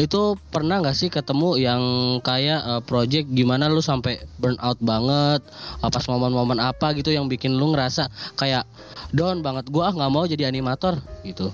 itu 0.00 0.20
pernah 0.48 0.80
nggak 0.80 0.96
sih 0.96 1.12
ketemu 1.12 1.60
yang 1.60 1.82
kayak 2.24 2.64
eh, 2.64 2.82
project 2.88 3.28
gimana 3.28 3.68
lu 3.68 3.84
sampai 3.84 4.24
burn 4.40 4.56
out 4.56 4.80
banget 4.80 5.44
eh, 5.84 5.90
pas 5.92 6.04
momen-momen 6.08 6.56
apa 6.64 6.96
gitu 6.96 7.12
yang 7.12 7.28
bikin 7.28 7.60
lu 7.60 7.76
ngerasa 7.76 8.08
kayak 8.40 8.64
down 9.12 9.44
banget 9.44 9.68
gua 9.68 9.92
ah 9.92 9.94
nggak 10.00 10.12
mau 10.16 10.24
jadi 10.24 10.48
animator 10.48 10.96
gitu. 11.28 11.52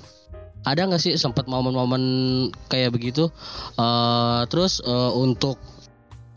Ada 0.63 0.87
nggak 0.87 1.03
sih 1.03 1.19
sempat 1.19 1.51
momen-momen 1.51 2.03
kayak 2.71 2.95
begitu? 2.95 3.27
Eh, 3.75 4.43
terus 4.47 4.79
eh, 4.87 5.13
untuk 5.19 5.59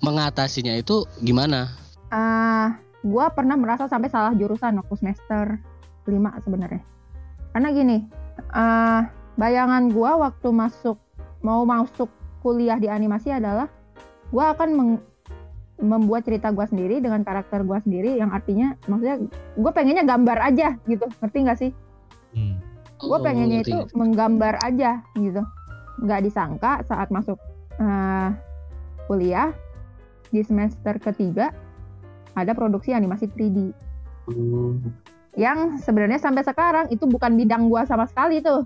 mengatasinya 0.01 0.73
itu 0.73 1.05
gimana? 1.21 1.69
Ah, 2.09 2.81
gua 3.05 3.29
pernah 3.29 3.53
merasa 3.53 3.85
sampai 3.85 4.09
salah 4.09 4.33
jurusan 4.33 4.73
waktu 4.81 4.95
semester 4.97 5.68
5 6.09 6.41
sebenarnya. 6.41 6.81
Karena 7.49 7.69
gini, 7.69 7.97
ah, 8.49 9.07
bayangan 9.35 9.89
gua 9.89 10.19
waktu 10.19 10.49
masuk 10.49 10.97
mau 11.39 11.63
masuk 11.63 12.09
kuliah 12.39 12.75
di 12.75 12.85
animasi 12.85 13.29
adalah 13.29 13.69
gua 14.27 14.51
akan 14.51 14.69
meng- 14.71 15.03
membuat 15.79 16.23
cerita 16.23 16.49
gua 16.49 16.65
sendiri 16.65 16.99
dengan 16.99 17.23
karakter 17.23 17.63
gua 17.63 17.79
sendiri 17.79 18.13
yang 18.13 18.29
artinya 18.29 18.75
maksudnya 18.83 19.15
gue 19.55 19.71
pengennya 19.71 20.03
gambar 20.03 20.37
aja 20.43 20.75
gitu 20.83 21.07
ngerti 21.19 21.37
nggak 21.39 21.55
sih 21.57 21.71
Hmm. 22.29 22.59
gue 22.99 23.09
Oh, 23.09 23.17
pengennya 23.17 23.63
ngerti, 23.63 23.71
itu 23.71 23.77
ngerti. 23.79 23.95
menggambar 23.95 24.53
aja 24.61 24.91
gitu 25.15 25.41
nggak 25.97 26.19
disangka 26.21 26.83
saat 26.83 27.07
masuk 27.09 27.39
eh, 27.75 28.29
kuliah 29.05 29.49
di 30.27 30.43
semester 30.43 30.99
ketiga 30.99 31.55
ada 32.35 32.51
produksi 32.51 32.91
animasi 32.91 33.25
3D 33.25 33.71
yang 35.37 35.77
sebenarnya 35.81 36.17
sampai 36.17 36.41
sekarang 36.41 36.89
itu 36.89 37.05
bukan 37.05 37.37
bidang 37.37 37.69
gua 37.69 37.85
sama 37.85 38.09
sekali 38.09 38.41
tuh. 38.41 38.65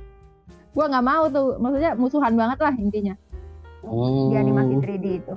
Gua 0.74 0.90
nggak 0.90 1.06
mau 1.06 1.24
tuh 1.30 1.60
maksudnya 1.60 1.92
musuhan 1.98 2.34
banget 2.38 2.60
lah 2.62 2.74
intinya. 2.76 3.16
Di 4.32 4.36
animasi 4.40 4.74
3D 4.80 5.06
itu. 5.24 5.34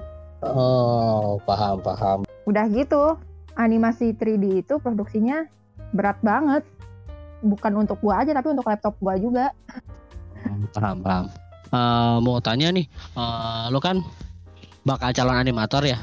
Oh 0.46 1.42
paham 1.42 1.82
paham. 1.82 2.18
Udah 2.46 2.70
gitu 2.70 3.18
animasi 3.58 4.14
3D 4.14 4.62
itu 4.62 4.74
produksinya 4.78 5.48
berat 5.92 6.20
banget. 6.22 6.62
Bukan 7.42 7.72
untuk 7.74 7.98
gua 8.00 8.22
aja 8.22 8.32
tapi 8.36 8.54
untuk 8.54 8.66
laptop 8.68 8.94
gua 9.02 9.18
juga. 9.18 9.50
Paham 10.72 11.02
paham. 11.02 11.26
Eh, 11.66 12.16
mau 12.22 12.38
tanya 12.38 12.70
nih 12.70 12.86
eh, 13.18 13.64
lo 13.74 13.82
kan 13.82 13.98
bakal 14.86 15.10
calon 15.10 15.34
animator 15.34 15.82
ya 15.82 15.98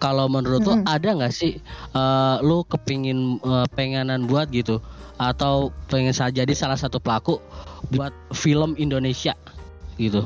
kalau 0.00 0.26
menurut 0.26 0.64
lo 0.64 0.74
Mm-mm. 0.80 0.88
ada 0.88 1.12
nggak 1.12 1.30
sih 1.30 1.60
eh, 1.94 2.36
lo 2.40 2.64
kepingin 2.66 3.38
eh, 3.38 3.66
pengenan 3.76 4.26
buat 4.26 4.48
gitu 4.50 4.80
atau 5.20 5.68
pengen 5.92 6.16
saja 6.16 6.42
jadi 6.42 6.54
salah 6.56 6.80
satu 6.80 6.96
pelaku 6.96 7.36
buat 7.92 8.10
film 8.32 8.74
Indonesia 8.80 9.36
gitu 10.00 10.24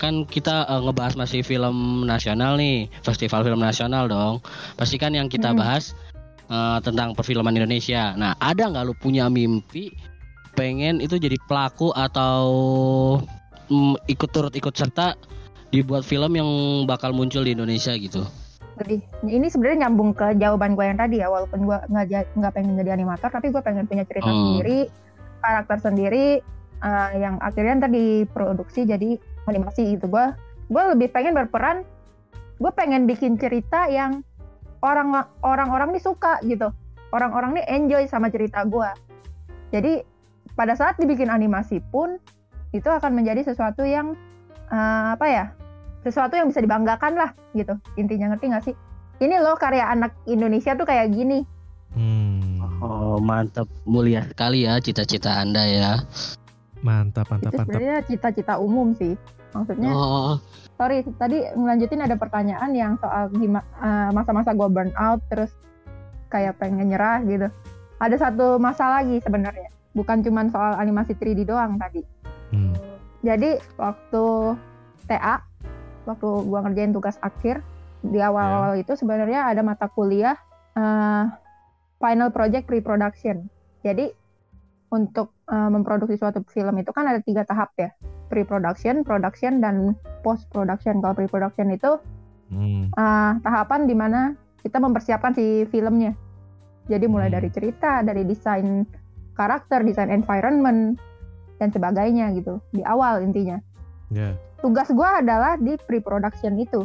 kan 0.00 0.24
kita 0.24 0.64
eh, 0.66 0.80
ngebahas 0.80 1.14
masih 1.14 1.44
film 1.44 2.08
nasional 2.08 2.56
nih 2.56 2.88
festival 3.04 3.44
film 3.44 3.60
nasional 3.60 4.08
dong 4.08 4.40
pasti 4.80 4.96
kan 4.96 5.12
yang 5.12 5.28
kita 5.28 5.52
Mm-mm. 5.52 5.60
bahas 5.60 5.92
eh, 6.48 6.78
tentang 6.80 7.12
perfilman 7.12 7.52
Indonesia 7.54 8.16
nah 8.16 8.32
ada 8.40 8.72
nggak 8.72 8.84
lo 8.88 8.96
punya 8.96 9.28
mimpi 9.28 9.92
pengen 10.56 10.98
itu 10.98 11.20
jadi 11.20 11.36
pelaku 11.46 11.92
atau 11.94 12.48
mm, 13.70 13.94
ikut 14.10 14.30
turut 14.32 14.52
ikut 14.56 14.74
serta 14.74 15.14
dibuat 15.70 16.02
film 16.02 16.34
yang 16.34 16.50
bakal 16.84 17.14
muncul 17.14 17.46
di 17.46 17.54
Indonesia 17.54 17.94
gitu. 17.94 18.26
Jadi 18.80 18.96
ini 19.28 19.46
sebenarnya 19.52 19.86
nyambung 19.86 20.16
ke 20.16 20.40
jawaban 20.40 20.72
gue 20.72 20.84
yang 20.88 20.96
tadi 20.96 21.20
ya 21.20 21.28
walaupun 21.28 21.68
gue 21.68 21.78
nggak 21.92 22.32
nggak 22.32 22.52
pengen 22.56 22.80
jadi 22.80 22.96
animator 22.96 23.28
tapi 23.28 23.52
gue 23.52 23.60
pengen 23.60 23.84
punya 23.84 24.08
cerita 24.08 24.24
Hmm. 24.24 24.56
sendiri 24.56 24.88
karakter 25.44 25.78
sendiri 25.84 26.26
eh, 26.80 27.10
yang 27.20 27.36
akhirnya 27.44 27.84
ntar 27.84 27.92
diproduksi 27.92 28.88
jadi 28.88 29.20
animasi 29.44 30.00
gitu. 30.00 30.08
Gue 30.08 30.32
gue 30.72 30.82
lebih 30.96 31.12
pengen 31.12 31.36
berperan 31.36 31.84
gue 32.60 32.72
pengen 32.72 33.04
bikin 33.04 33.36
cerita 33.36 33.88
yang 33.88 34.24
orang 34.80 35.28
orang-orang 35.44 35.92
nih 35.92 36.02
suka 36.02 36.40
gitu. 36.48 36.72
Orang-orang 37.12 37.60
nih 37.60 37.66
enjoy 37.68 38.08
sama 38.08 38.32
cerita 38.32 38.64
gue 38.64 38.88
jadi 39.70 40.02
pada 40.58 40.74
saat 40.74 40.98
dibikin 40.98 41.30
animasi 41.30 41.78
pun 41.94 42.18
itu 42.70 42.86
akan 42.86 43.14
menjadi 43.14 43.46
sesuatu 43.46 43.86
yang 43.86 44.18
eh, 44.70 45.06
apa 45.14 45.26
ya 45.26 45.44
sesuatu 46.00 46.36
yang 46.36 46.48
bisa 46.48 46.64
dibanggakan 46.64 47.12
lah 47.16 47.30
gitu. 47.52 47.76
Intinya 48.00 48.32
ngerti 48.32 48.44
nggak 48.48 48.64
sih? 48.64 48.74
Ini 49.20 49.36
loh 49.44 49.56
karya 49.60 49.84
anak 49.84 50.16
Indonesia 50.24 50.72
tuh 50.72 50.88
kayak 50.88 51.12
gini. 51.12 51.44
Hmm. 51.92 52.64
Oh 52.80 53.20
mantap. 53.20 53.68
Mulia 53.84 54.24
sekali 54.24 54.64
ya 54.64 54.80
cita-cita 54.80 55.36
anda 55.36 55.60
ya. 55.68 55.92
Mantap 56.80 57.28
mantap 57.28 57.52
itu 57.52 57.60
sebenarnya 57.60 57.96
cita-cita 58.08 58.56
umum 58.56 58.96
sih. 58.96 59.12
Maksudnya 59.52 59.92
Oh. 59.92 60.40
sorry 60.80 61.04
tadi 61.20 61.44
ngelanjutin 61.52 62.00
ada 62.00 62.16
pertanyaan 62.16 62.72
yang 62.72 62.96
soal 63.02 63.28
gimana 63.36 63.66
masa-masa 64.16 64.56
gue 64.56 64.68
burn 64.70 64.94
out 64.96 65.20
terus 65.28 65.52
kayak 66.32 66.56
pengen 66.56 66.88
nyerah 66.88 67.20
gitu. 67.28 67.52
Ada 68.00 68.16
satu 68.16 68.56
masalah 68.56 69.04
lagi 69.04 69.20
sebenarnya. 69.20 69.68
Bukan 69.92 70.24
cuman 70.24 70.48
soal 70.48 70.78
animasi 70.80 71.12
3D 71.18 71.44
doang 71.44 71.76
tadi. 71.76 72.00
Hmm. 72.54 72.72
Jadi 73.20 73.60
waktu 73.76 74.56
TA, 75.04 75.44
waktu 76.10 76.28
gua 76.46 76.66
ngerjain 76.66 76.90
tugas 76.90 77.16
akhir 77.22 77.62
di 78.00 78.18
awal-awal 78.18 78.80
itu 78.80 78.96
sebenarnya 78.96 79.46
ada 79.52 79.60
mata 79.60 79.86
kuliah 79.92 80.34
eh, 80.74 81.24
final 82.00 82.30
project 82.32 82.66
pre-production. 82.66 83.46
Jadi 83.86 84.10
untuk 84.90 85.32
eh, 85.46 85.70
memproduksi 85.70 86.18
suatu 86.18 86.42
film 86.50 86.74
itu 86.82 86.90
kan 86.90 87.06
ada 87.06 87.22
tiga 87.22 87.46
tahap 87.46 87.70
ya, 87.78 87.94
pre-production, 88.32 89.06
production, 89.06 89.62
dan 89.62 89.94
post-production. 90.26 90.98
Kalau 90.98 91.14
pre-production 91.14 91.70
itu 91.70 92.00
Hmm. 92.50 92.90
eh, 92.90 93.32
tahapan 93.46 93.86
di 93.86 93.94
mana 93.94 94.34
kita 94.66 94.82
mempersiapkan 94.82 95.38
si 95.38 95.70
filmnya. 95.70 96.18
Jadi 96.90 97.06
mulai 97.06 97.30
Hmm. 97.30 97.38
dari 97.38 97.48
cerita, 97.54 98.02
dari 98.02 98.26
desain 98.26 98.82
karakter, 99.38 99.86
desain 99.86 100.10
environment, 100.10 100.98
dan 101.62 101.70
sebagainya 101.70 102.34
gitu. 102.34 102.58
Di 102.74 102.82
awal 102.82 103.22
intinya. 103.22 103.62
Ya. 104.10 104.34
Tugas 104.60 104.88
gua 104.92 105.24
adalah 105.24 105.56
di 105.56 105.76
pre-production 105.76 106.56
itu. 106.60 106.84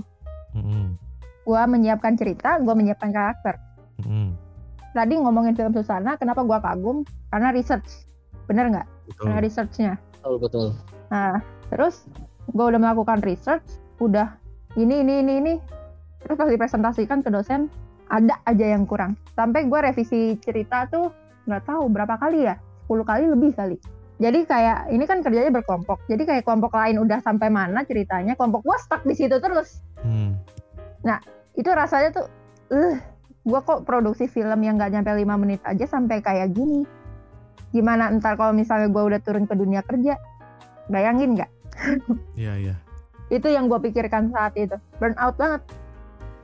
Hmm. 0.55 0.95
Gua 1.43 1.67
menyiapkan 1.67 2.15
cerita, 2.15 2.57
gua 2.63 2.73
menyiapkan 2.73 3.11
karakter. 3.11 3.59
Hmm. 4.03 4.35
Tadi 4.95 5.19
ngomongin 5.19 5.53
film 5.59 5.75
Susana, 5.75 6.15
kenapa 6.15 6.41
gua 6.47 6.63
kagum? 6.63 7.03
Karena 7.29 7.51
research. 7.51 8.07
Bener 8.47 8.71
nggak? 8.71 8.88
Karena 9.19 9.38
researchnya. 9.43 9.93
Betul 10.23 10.35
betul. 10.41 10.67
Nah, 11.11 11.38
terus 11.69 12.05
gue 12.53 12.65
udah 12.65 12.79
melakukan 12.81 13.21
research, 13.25 13.65
udah 14.01 14.38
ini, 14.77 15.01
ini, 15.01 15.21
ini, 15.21 15.33
ini. 15.41 15.53
Terus 16.21 16.35
pas 16.38 16.49
dipresentasikan 16.49 17.21
ke 17.21 17.29
dosen, 17.29 17.69
ada 18.09 18.38
aja 18.49 18.65
yang 18.73 18.85
kurang. 18.89 19.17
Sampai 19.38 19.69
gue 19.69 19.79
revisi 19.81 20.38
cerita 20.41 20.89
tuh 20.89 21.13
nggak 21.45 21.63
tahu 21.69 21.89
berapa 21.89 22.17
kali 22.17 22.49
ya, 22.49 22.57
10 22.89 23.05
kali 23.05 23.23
lebih 23.29 23.51
kali. 23.53 23.77
Jadi 24.15 24.47
kayak 24.47 24.95
ini 24.95 25.04
kan 25.04 25.19
kerjanya 25.19 25.51
berkelompok. 25.51 26.08
Jadi 26.08 26.23
kayak 26.23 26.43
kelompok 26.47 26.71
lain 26.71 27.04
udah 27.04 27.19
sampai 27.19 27.51
mana 27.51 27.84
ceritanya, 27.84 28.39
kelompok 28.39 28.63
gue 28.63 28.78
stuck 28.80 29.04
di 29.04 29.12
situ 29.12 29.36
terus. 29.43 29.84
Hmm. 29.99 30.39
Itu 31.56 31.71
rasanya 31.71 32.12
tuh, 32.12 32.28
eh, 32.71 32.95
gue 33.43 33.60
kok 33.63 33.84
produksi 33.88 34.28
film 34.28 34.60
yang 34.63 34.75
nggak 34.75 34.91
nyampe 34.91 35.12
5 35.12 35.36
menit 35.39 35.62
aja 35.63 35.86
sampai 35.88 36.19
kayak 36.23 36.51
gini. 36.56 36.84
Gimana 37.71 38.12
ntar 38.19 38.39
kalau 38.39 38.56
misalnya 38.56 38.88
gue 38.88 39.04
udah 39.04 39.19
turun 39.23 39.47
ke 39.47 39.56
dunia 39.56 39.84
kerja, 39.84 40.15
bayangin 40.88 41.36
nggak? 41.36 41.51
Iya, 42.39 42.54
iya. 42.56 42.75
itu 43.34 43.49
yang 43.49 43.65
gue 43.65 43.80
pikirkan 43.82 44.30
saat 44.30 44.54
itu 44.54 44.78
burn 45.01 45.17
out 45.17 45.34
banget 45.34 45.65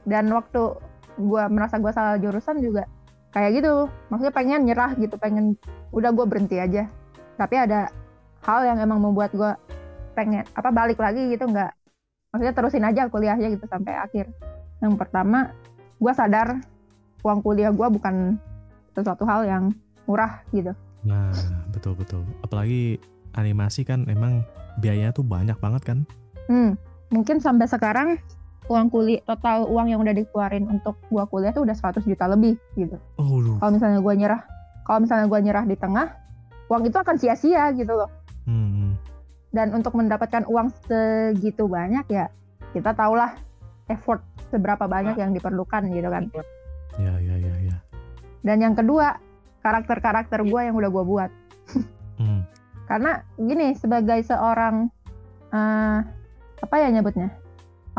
dan 0.10 0.34
waktu 0.34 0.82
gue 1.22 1.44
merasa 1.54 1.78
gue 1.78 1.94
salah 1.94 2.18
jurusan 2.18 2.58
juga 2.58 2.90
kayak 3.32 3.62
gitu 3.62 3.86
maksudnya 4.10 4.34
pengen 4.34 4.66
nyerah 4.66 4.98
gitu 4.98 5.14
pengen 5.22 5.56
udah 5.94 6.10
gue 6.10 6.26
berhenti 6.26 6.58
aja 6.58 6.90
tapi 7.41 7.58
ada 7.58 7.89
hal 8.45 8.62
yang 8.69 8.77
emang 8.77 9.01
membuat 9.01 9.34
gue 9.34 9.51
pengen 10.13 10.45
apa 10.54 10.69
balik 10.69 11.01
lagi 11.01 11.34
gitu 11.34 11.49
nggak 11.49 11.73
maksudnya 12.30 12.54
terusin 12.54 12.86
aja 12.86 13.10
kuliahnya 13.10 13.49
gitu 13.49 13.65
sampai 13.65 13.97
akhir 13.97 14.30
yang 14.77 14.93
pertama 14.93 15.49
gue 15.97 16.13
sadar 16.13 16.62
uang 17.25 17.41
kuliah 17.41 17.73
gue 17.73 17.88
bukan 17.89 18.38
sesuatu 18.93 19.25
hal 19.25 19.49
yang 19.49 19.63
murah 20.06 20.45
gitu 20.54 20.77
Nah, 21.01 21.34
betul 21.73 21.97
betul. 21.97 22.21
Apalagi 22.45 23.01
animasi 23.34 23.82
kan 23.82 24.06
emang 24.06 24.45
biayanya 24.77 25.13
tuh 25.13 25.25
banyak 25.25 25.58
banget 25.58 25.82
kan? 25.82 25.97
Hmm, 26.45 26.77
mungkin 27.10 27.41
sampai 27.41 27.65
sekarang 27.65 28.21
uang 28.69 28.88
kuliah 28.93 29.21
total 29.25 29.65
uang 29.67 29.89
yang 29.89 29.99
udah 29.99 30.13
dikeluarin 30.13 30.69
untuk 30.69 30.95
gua 31.10 31.25
kuliah 31.25 31.51
tuh 31.51 31.65
udah 31.65 31.73
100 31.73 32.06
juta 32.06 32.30
lebih 32.30 32.56
gitu. 32.77 32.97
Oh. 33.17 33.41
Kalau 33.58 33.71
misalnya 33.73 33.99
gua 33.99 34.13
nyerah, 34.13 34.41
kalau 34.86 34.99
misalnya 35.01 35.25
gua 35.25 35.39
nyerah 35.41 35.65
di 35.65 35.75
tengah, 35.75 36.08
uang 36.72 36.88
itu 36.88 36.96
akan 36.96 37.20
sia-sia 37.20 37.76
gitu 37.76 37.92
loh. 37.92 38.08
Hmm. 38.48 38.96
Dan 39.52 39.76
untuk 39.76 39.92
mendapatkan 40.00 40.48
uang 40.48 40.72
segitu 40.88 41.68
banyak 41.68 42.08
ya 42.08 42.32
kita 42.72 42.96
tahulah 42.96 43.36
effort 43.92 44.24
seberapa 44.48 44.88
banyak 44.88 45.20
yang 45.20 45.36
diperlukan 45.36 45.92
gitu 45.92 46.08
kan. 46.08 46.32
Ya 46.96 47.12
ya 47.20 47.36
ya 47.36 47.56
ya. 47.60 47.76
Dan 48.42 48.64
yang 48.64 48.76
kedua, 48.80 49.20
karakter-karakter 49.60 50.48
gua 50.48 50.72
yang 50.72 50.80
udah 50.80 50.90
gua 50.90 51.04
buat. 51.04 51.32
Hmm. 52.16 52.48
Karena 52.88 53.24
gini, 53.36 53.76
sebagai 53.76 54.24
seorang 54.24 54.88
eh, 55.52 56.00
apa 56.62 56.76
ya 56.80 56.88
nyebutnya? 56.92 57.32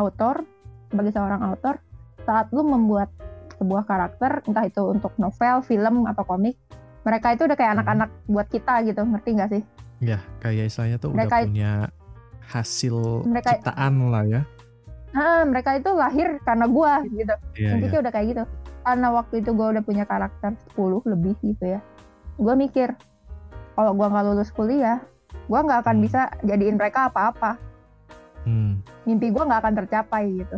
Autor, 0.01 0.49
sebagai 0.89 1.13
seorang 1.13 1.41
autor, 1.45 1.81
saat 2.25 2.49
lu 2.53 2.65
membuat 2.65 3.13
sebuah 3.61 3.85
karakter, 3.85 4.41
entah 4.49 4.65
itu 4.65 4.83
untuk 4.89 5.13
novel, 5.21 5.61
film, 5.63 6.09
atau 6.09 6.25
komik, 6.25 6.57
mereka 7.03 7.27
itu 7.31 7.43
udah 7.45 7.57
kayak 7.57 7.71
Hmm. 7.71 7.79
anak-anak 7.79 8.11
buat 8.27 8.47
kita 8.47 8.75
gitu, 8.85 9.01
ngerti 9.03 9.29
nggak 9.35 9.51
sih? 9.51 9.62
Ya, 9.99 10.19
kayak 10.38 10.65
istilahnya 10.67 10.99
tuh 10.99 11.11
Mereka- 11.11 11.38
udah 11.38 11.47
punya 11.47 11.73
hasil 12.45 12.97
Mereka- 13.25 13.51
ciptaan 13.59 13.95
lah 14.09 14.25
ya. 14.25 14.43
Ah, 15.12 15.45
mereka 15.45 15.77
itu 15.77 15.91
lahir 15.93 16.41
karena 16.41 16.67
gua 16.67 17.05
gitu. 17.05 17.35
Iya, 17.55 17.71
Intinya 17.77 17.93
iya. 17.93 18.03
udah 18.03 18.12
kayak 18.12 18.27
gitu. 18.29 18.45
Karena 18.83 19.09
waktu 19.11 19.35
itu 19.38 19.51
gua 19.53 19.67
udah 19.71 19.83
punya 19.83 20.05
karakter 20.05 20.51
10 20.67 21.05
lebih 21.05 21.37
gitu 21.38 21.65
ya. 21.69 21.81
Gua 22.35 22.55
mikir, 22.55 22.97
kalau 23.73 23.93
gua 23.93 24.09
nggak 24.09 24.25
lulus 24.27 24.51
kuliah, 24.51 24.99
gua 25.47 25.62
nggak 25.62 25.85
akan 25.85 25.97
Hmm. 25.97 26.05
bisa 26.05 26.21
jadiin 26.41 26.75
mereka 26.75 27.07
apa-apa. 27.07 27.61
Hmm. 28.43 28.81
Mimpi 29.05 29.31
gua 29.31 29.47
nggak 29.47 29.61
akan 29.61 29.75
tercapai 29.77 30.25
gitu. 30.35 30.57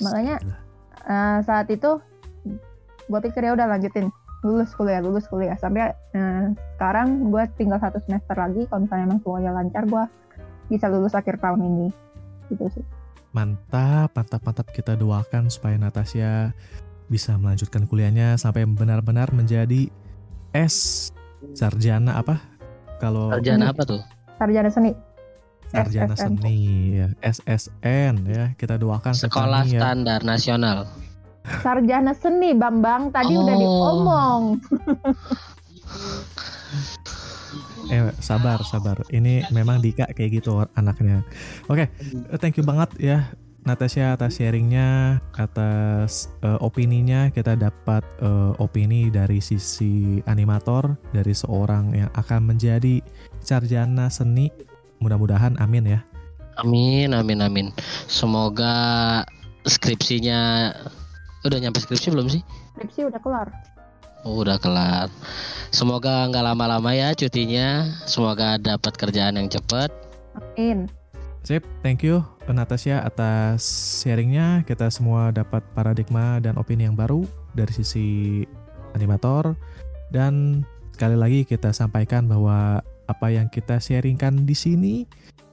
Makanya. 0.00 0.36
Eh, 1.04 1.38
saat 1.40 1.68
itu 1.68 2.00
gue 3.04 3.20
pikir 3.22 3.44
ya 3.44 3.52
udah 3.52 3.68
lanjutin 3.68 4.08
lulus 4.44 4.70
kuliah 4.76 5.00
lulus 5.00 5.26
kuliah 5.26 5.56
sampai 5.56 5.96
eh, 6.12 6.44
sekarang 6.76 7.32
gue 7.32 7.42
tinggal 7.56 7.80
satu 7.80 7.98
semester 8.04 8.36
lagi 8.36 8.68
kalau 8.68 8.84
misalnya 8.84 9.04
emang 9.08 9.20
semuanya 9.24 9.50
lancar 9.56 9.82
gue 9.88 10.04
bisa 10.68 10.86
lulus 10.92 11.16
akhir 11.16 11.40
tahun 11.40 11.64
ini 11.64 11.88
gitu 12.52 12.68
sih 12.70 12.84
Mantap, 13.34 14.14
mantap, 14.14 14.46
mantap. 14.46 14.70
Kita 14.70 14.94
doakan 14.94 15.50
supaya 15.50 15.74
Natasha 15.74 16.54
bisa 17.10 17.34
melanjutkan 17.34 17.82
kuliahnya 17.90 18.38
sampai 18.38 18.62
benar-benar 18.62 19.34
menjadi 19.34 19.90
S 20.54 21.10
sarjana 21.50 22.22
apa? 22.22 22.38
Kalau 23.02 23.34
Sarjana 23.34 23.74
apa 23.74 23.82
tuh? 23.82 23.98
sarjana 24.38 24.70
seni 24.70 24.94
sarjana 25.66 26.14
SSN. 26.14 26.38
seni 26.38 26.58
ya, 26.94 27.08
SSN 27.26 28.14
ya. 28.30 28.44
Kita 28.54 28.78
doakan 28.78 29.14
Sekolah 29.18 29.66
ya. 29.66 29.82
Standar 29.82 30.22
Nasional. 30.22 30.86
Sarjana 31.44 32.16
seni 32.16 32.56
Bambang 32.56 33.12
tadi 33.12 33.36
udah 33.36 33.54
Oh. 33.54 33.60
diomong 33.60 34.42
Eh, 37.92 38.10
sabar, 38.18 38.64
sabar. 38.64 38.96
Ini 39.12 39.44
memang 39.52 39.78
Dika 39.78 40.08
kayak 40.10 40.40
gitu 40.40 40.64
anaknya. 40.74 41.20
Oke, 41.68 41.86
eh, 41.92 42.38
thank 42.40 42.56
you 42.56 42.64
banget 42.64 42.90
ya 42.96 43.28
Natasha 43.64 44.16
atas 44.16 44.40
sharingnya, 44.40 45.20
atas 45.36 46.32
eh, 46.40 46.58
opininya. 46.60 47.28
Kita 47.28 47.56
dapat 47.56 48.04
eh, 48.24 48.52
opini 48.56 49.12
dari 49.12 49.38
sisi 49.38 50.20
animator, 50.24 50.96
dari 51.12 51.36
seorang 51.36 51.92
yang 51.92 52.10
akan 52.16 52.56
menjadi 52.56 53.04
sarjana 53.44 54.08
seni. 54.08 54.48
Mudah-mudahan, 55.00 55.60
amin 55.60 55.96
ya. 55.96 56.00
Amin, 56.56 57.12
amin, 57.12 57.44
amin. 57.44 57.66
Semoga 58.08 59.20
skripsinya 59.68 60.72
udah 61.44 61.58
nyampe 61.60 61.78
skripsi 61.80 62.10
belum 62.10 62.26
sih? 62.32 62.42
skripsi 62.76 63.08
udah 63.08 63.20
kelar 63.20 63.48
Oh, 64.24 64.40
udah 64.40 64.56
kelar. 64.56 65.12
Semoga 65.68 66.24
nggak 66.32 66.40
lama-lama 66.48 66.96
ya 66.96 67.12
cutinya. 67.12 67.92
Semoga 68.08 68.56
dapat 68.56 68.96
kerjaan 68.96 69.36
yang 69.36 69.52
cepat. 69.52 69.92
amin 70.32 70.88
Sip, 71.44 71.60
thank 71.84 72.00
you 72.00 72.24
Natasha 72.48 73.04
atas 73.04 73.60
sharingnya. 74.00 74.64
Kita 74.64 74.88
semua 74.88 75.28
dapat 75.28 75.60
paradigma 75.76 76.40
dan 76.40 76.56
opini 76.56 76.88
yang 76.88 76.96
baru 76.96 77.28
dari 77.52 77.68
sisi 77.68 78.08
animator. 78.96 79.52
Dan 80.08 80.64
sekali 80.96 81.20
lagi 81.20 81.40
kita 81.44 81.76
sampaikan 81.76 82.24
bahwa 82.24 82.80
apa 83.04 83.26
yang 83.28 83.52
kita 83.52 83.76
sharingkan 83.76 84.48
di 84.48 84.56
sini 84.56 84.94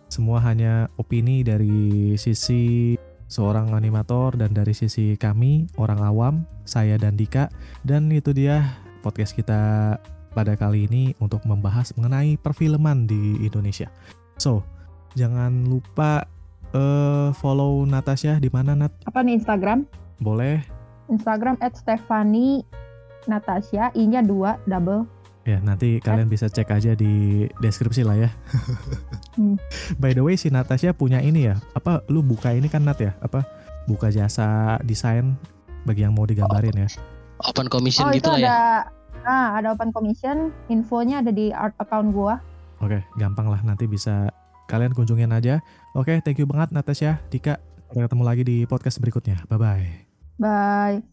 semua 0.08 0.40
hanya 0.48 0.88
opini 0.96 1.44
dari 1.44 2.16
sisi 2.16 2.96
seorang 3.32 3.72
animator 3.72 4.36
dan 4.36 4.52
dari 4.52 4.76
sisi 4.76 5.16
kami 5.16 5.72
orang 5.80 6.04
awam, 6.04 6.34
saya 6.68 7.00
dan 7.00 7.16
Dika. 7.16 7.48
Dan 7.88 8.12
itu 8.12 8.36
dia 8.36 8.76
podcast 9.00 9.32
kita 9.32 9.96
pada 10.36 10.54
kali 10.60 10.92
ini 10.92 11.16
untuk 11.24 11.40
membahas 11.48 11.96
mengenai 11.96 12.36
perfilman 12.36 13.08
di 13.08 13.40
Indonesia. 13.40 13.88
So, 14.36 14.68
jangan 15.16 15.68
lupa 15.68 16.28
eh, 16.76 17.30
follow 17.40 17.84
Natasha 17.88 18.40
di 18.40 18.48
mana 18.52 18.76
Nat? 18.76 18.92
apa 19.08 19.20
nih 19.24 19.40
Instagram 19.40 19.84
Boleh 20.24 20.64
Instagram 21.12 21.60
at 21.60 21.76
Stefani 21.76 22.64
Natasha 23.28 23.92
I 23.94 24.04
nya 24.08 24.24
2 24.24 24.68
double 24.72 25.06
ya 25.42 25.58
nanti 25.62 25.98
kalian 25.98 26.30
bisa 26.30 26.48
cek 26.48 26.70
aja 26.70 26.94
di 26.94 27.46
deskripsi 27.60 28.06
lah 28.06 28.18
ya. 28.18 28.30
Hmm. 29.38 29.58
By 30.02 30.14
the 30.14 30.22
way 30.22 30.38
si 30.38 30.54
Natasha 30.54 30.94
punya 30.94 31.22
ini 31.22 31.50
ya, 31.50 31.58
apa 31.74 32.06
lu 32.10 32.22
buka 32.22 32.54
ini 32.54 32.70
kan 32.70 32.86
Nat 32.86 33.02
ya? 33.02 33.18
Apa 33.22 33.46
buka 33.90 34.14
jasa 34.14 34.78
desain 34.86 35.34
bagi 35.84 36.06
yang 36.06 36.14
mau 36.14 36.30
digambarin 36.30 36.78
ya? 36.78 36.88
Open 37.42 37.66
commission 37.70 38.06
oh 38.06 38.14
gitu 38.14 38.30
itu 38.30 38.30
lah 38.30 38.40
ya. 38.40 38.46
ada 38.46 38.58
ah 39.22 39.48
ada 39.58 39.68
open 39.74 39.94
commission 39.94 40.50
infonya 40.70 41.22
ada 41.22 41.30
di 41.30 41.54
art 41.54 41.78
account 41.78 42.10
gua 42.10 42.42
Oke, 42.82 43.06
gampang 43.14 43.46
lah 43.46 43.62
nanti 43.62 43.86
bisa 43.86 44.34
kalian 44.66 44.98
kunjungin 44.98 45.30
aja. 45.30 45.62
Oke, 45.94 46.18
thank 46.26 46.42
you 46.42 46.50
banget 46.50 46.74
Natasha, 46.74 47.22
Dika. 47.30 47.62
Sampai 47.86 48.10
ketemu 48.10 48.24
lagi 48.26 48.42
di 48.42 48.58
podcast 48.66 48.98
berikutnya. 48.98 49.46
Bye-bye. 49.46 49.86
Bye. 50.42 51.11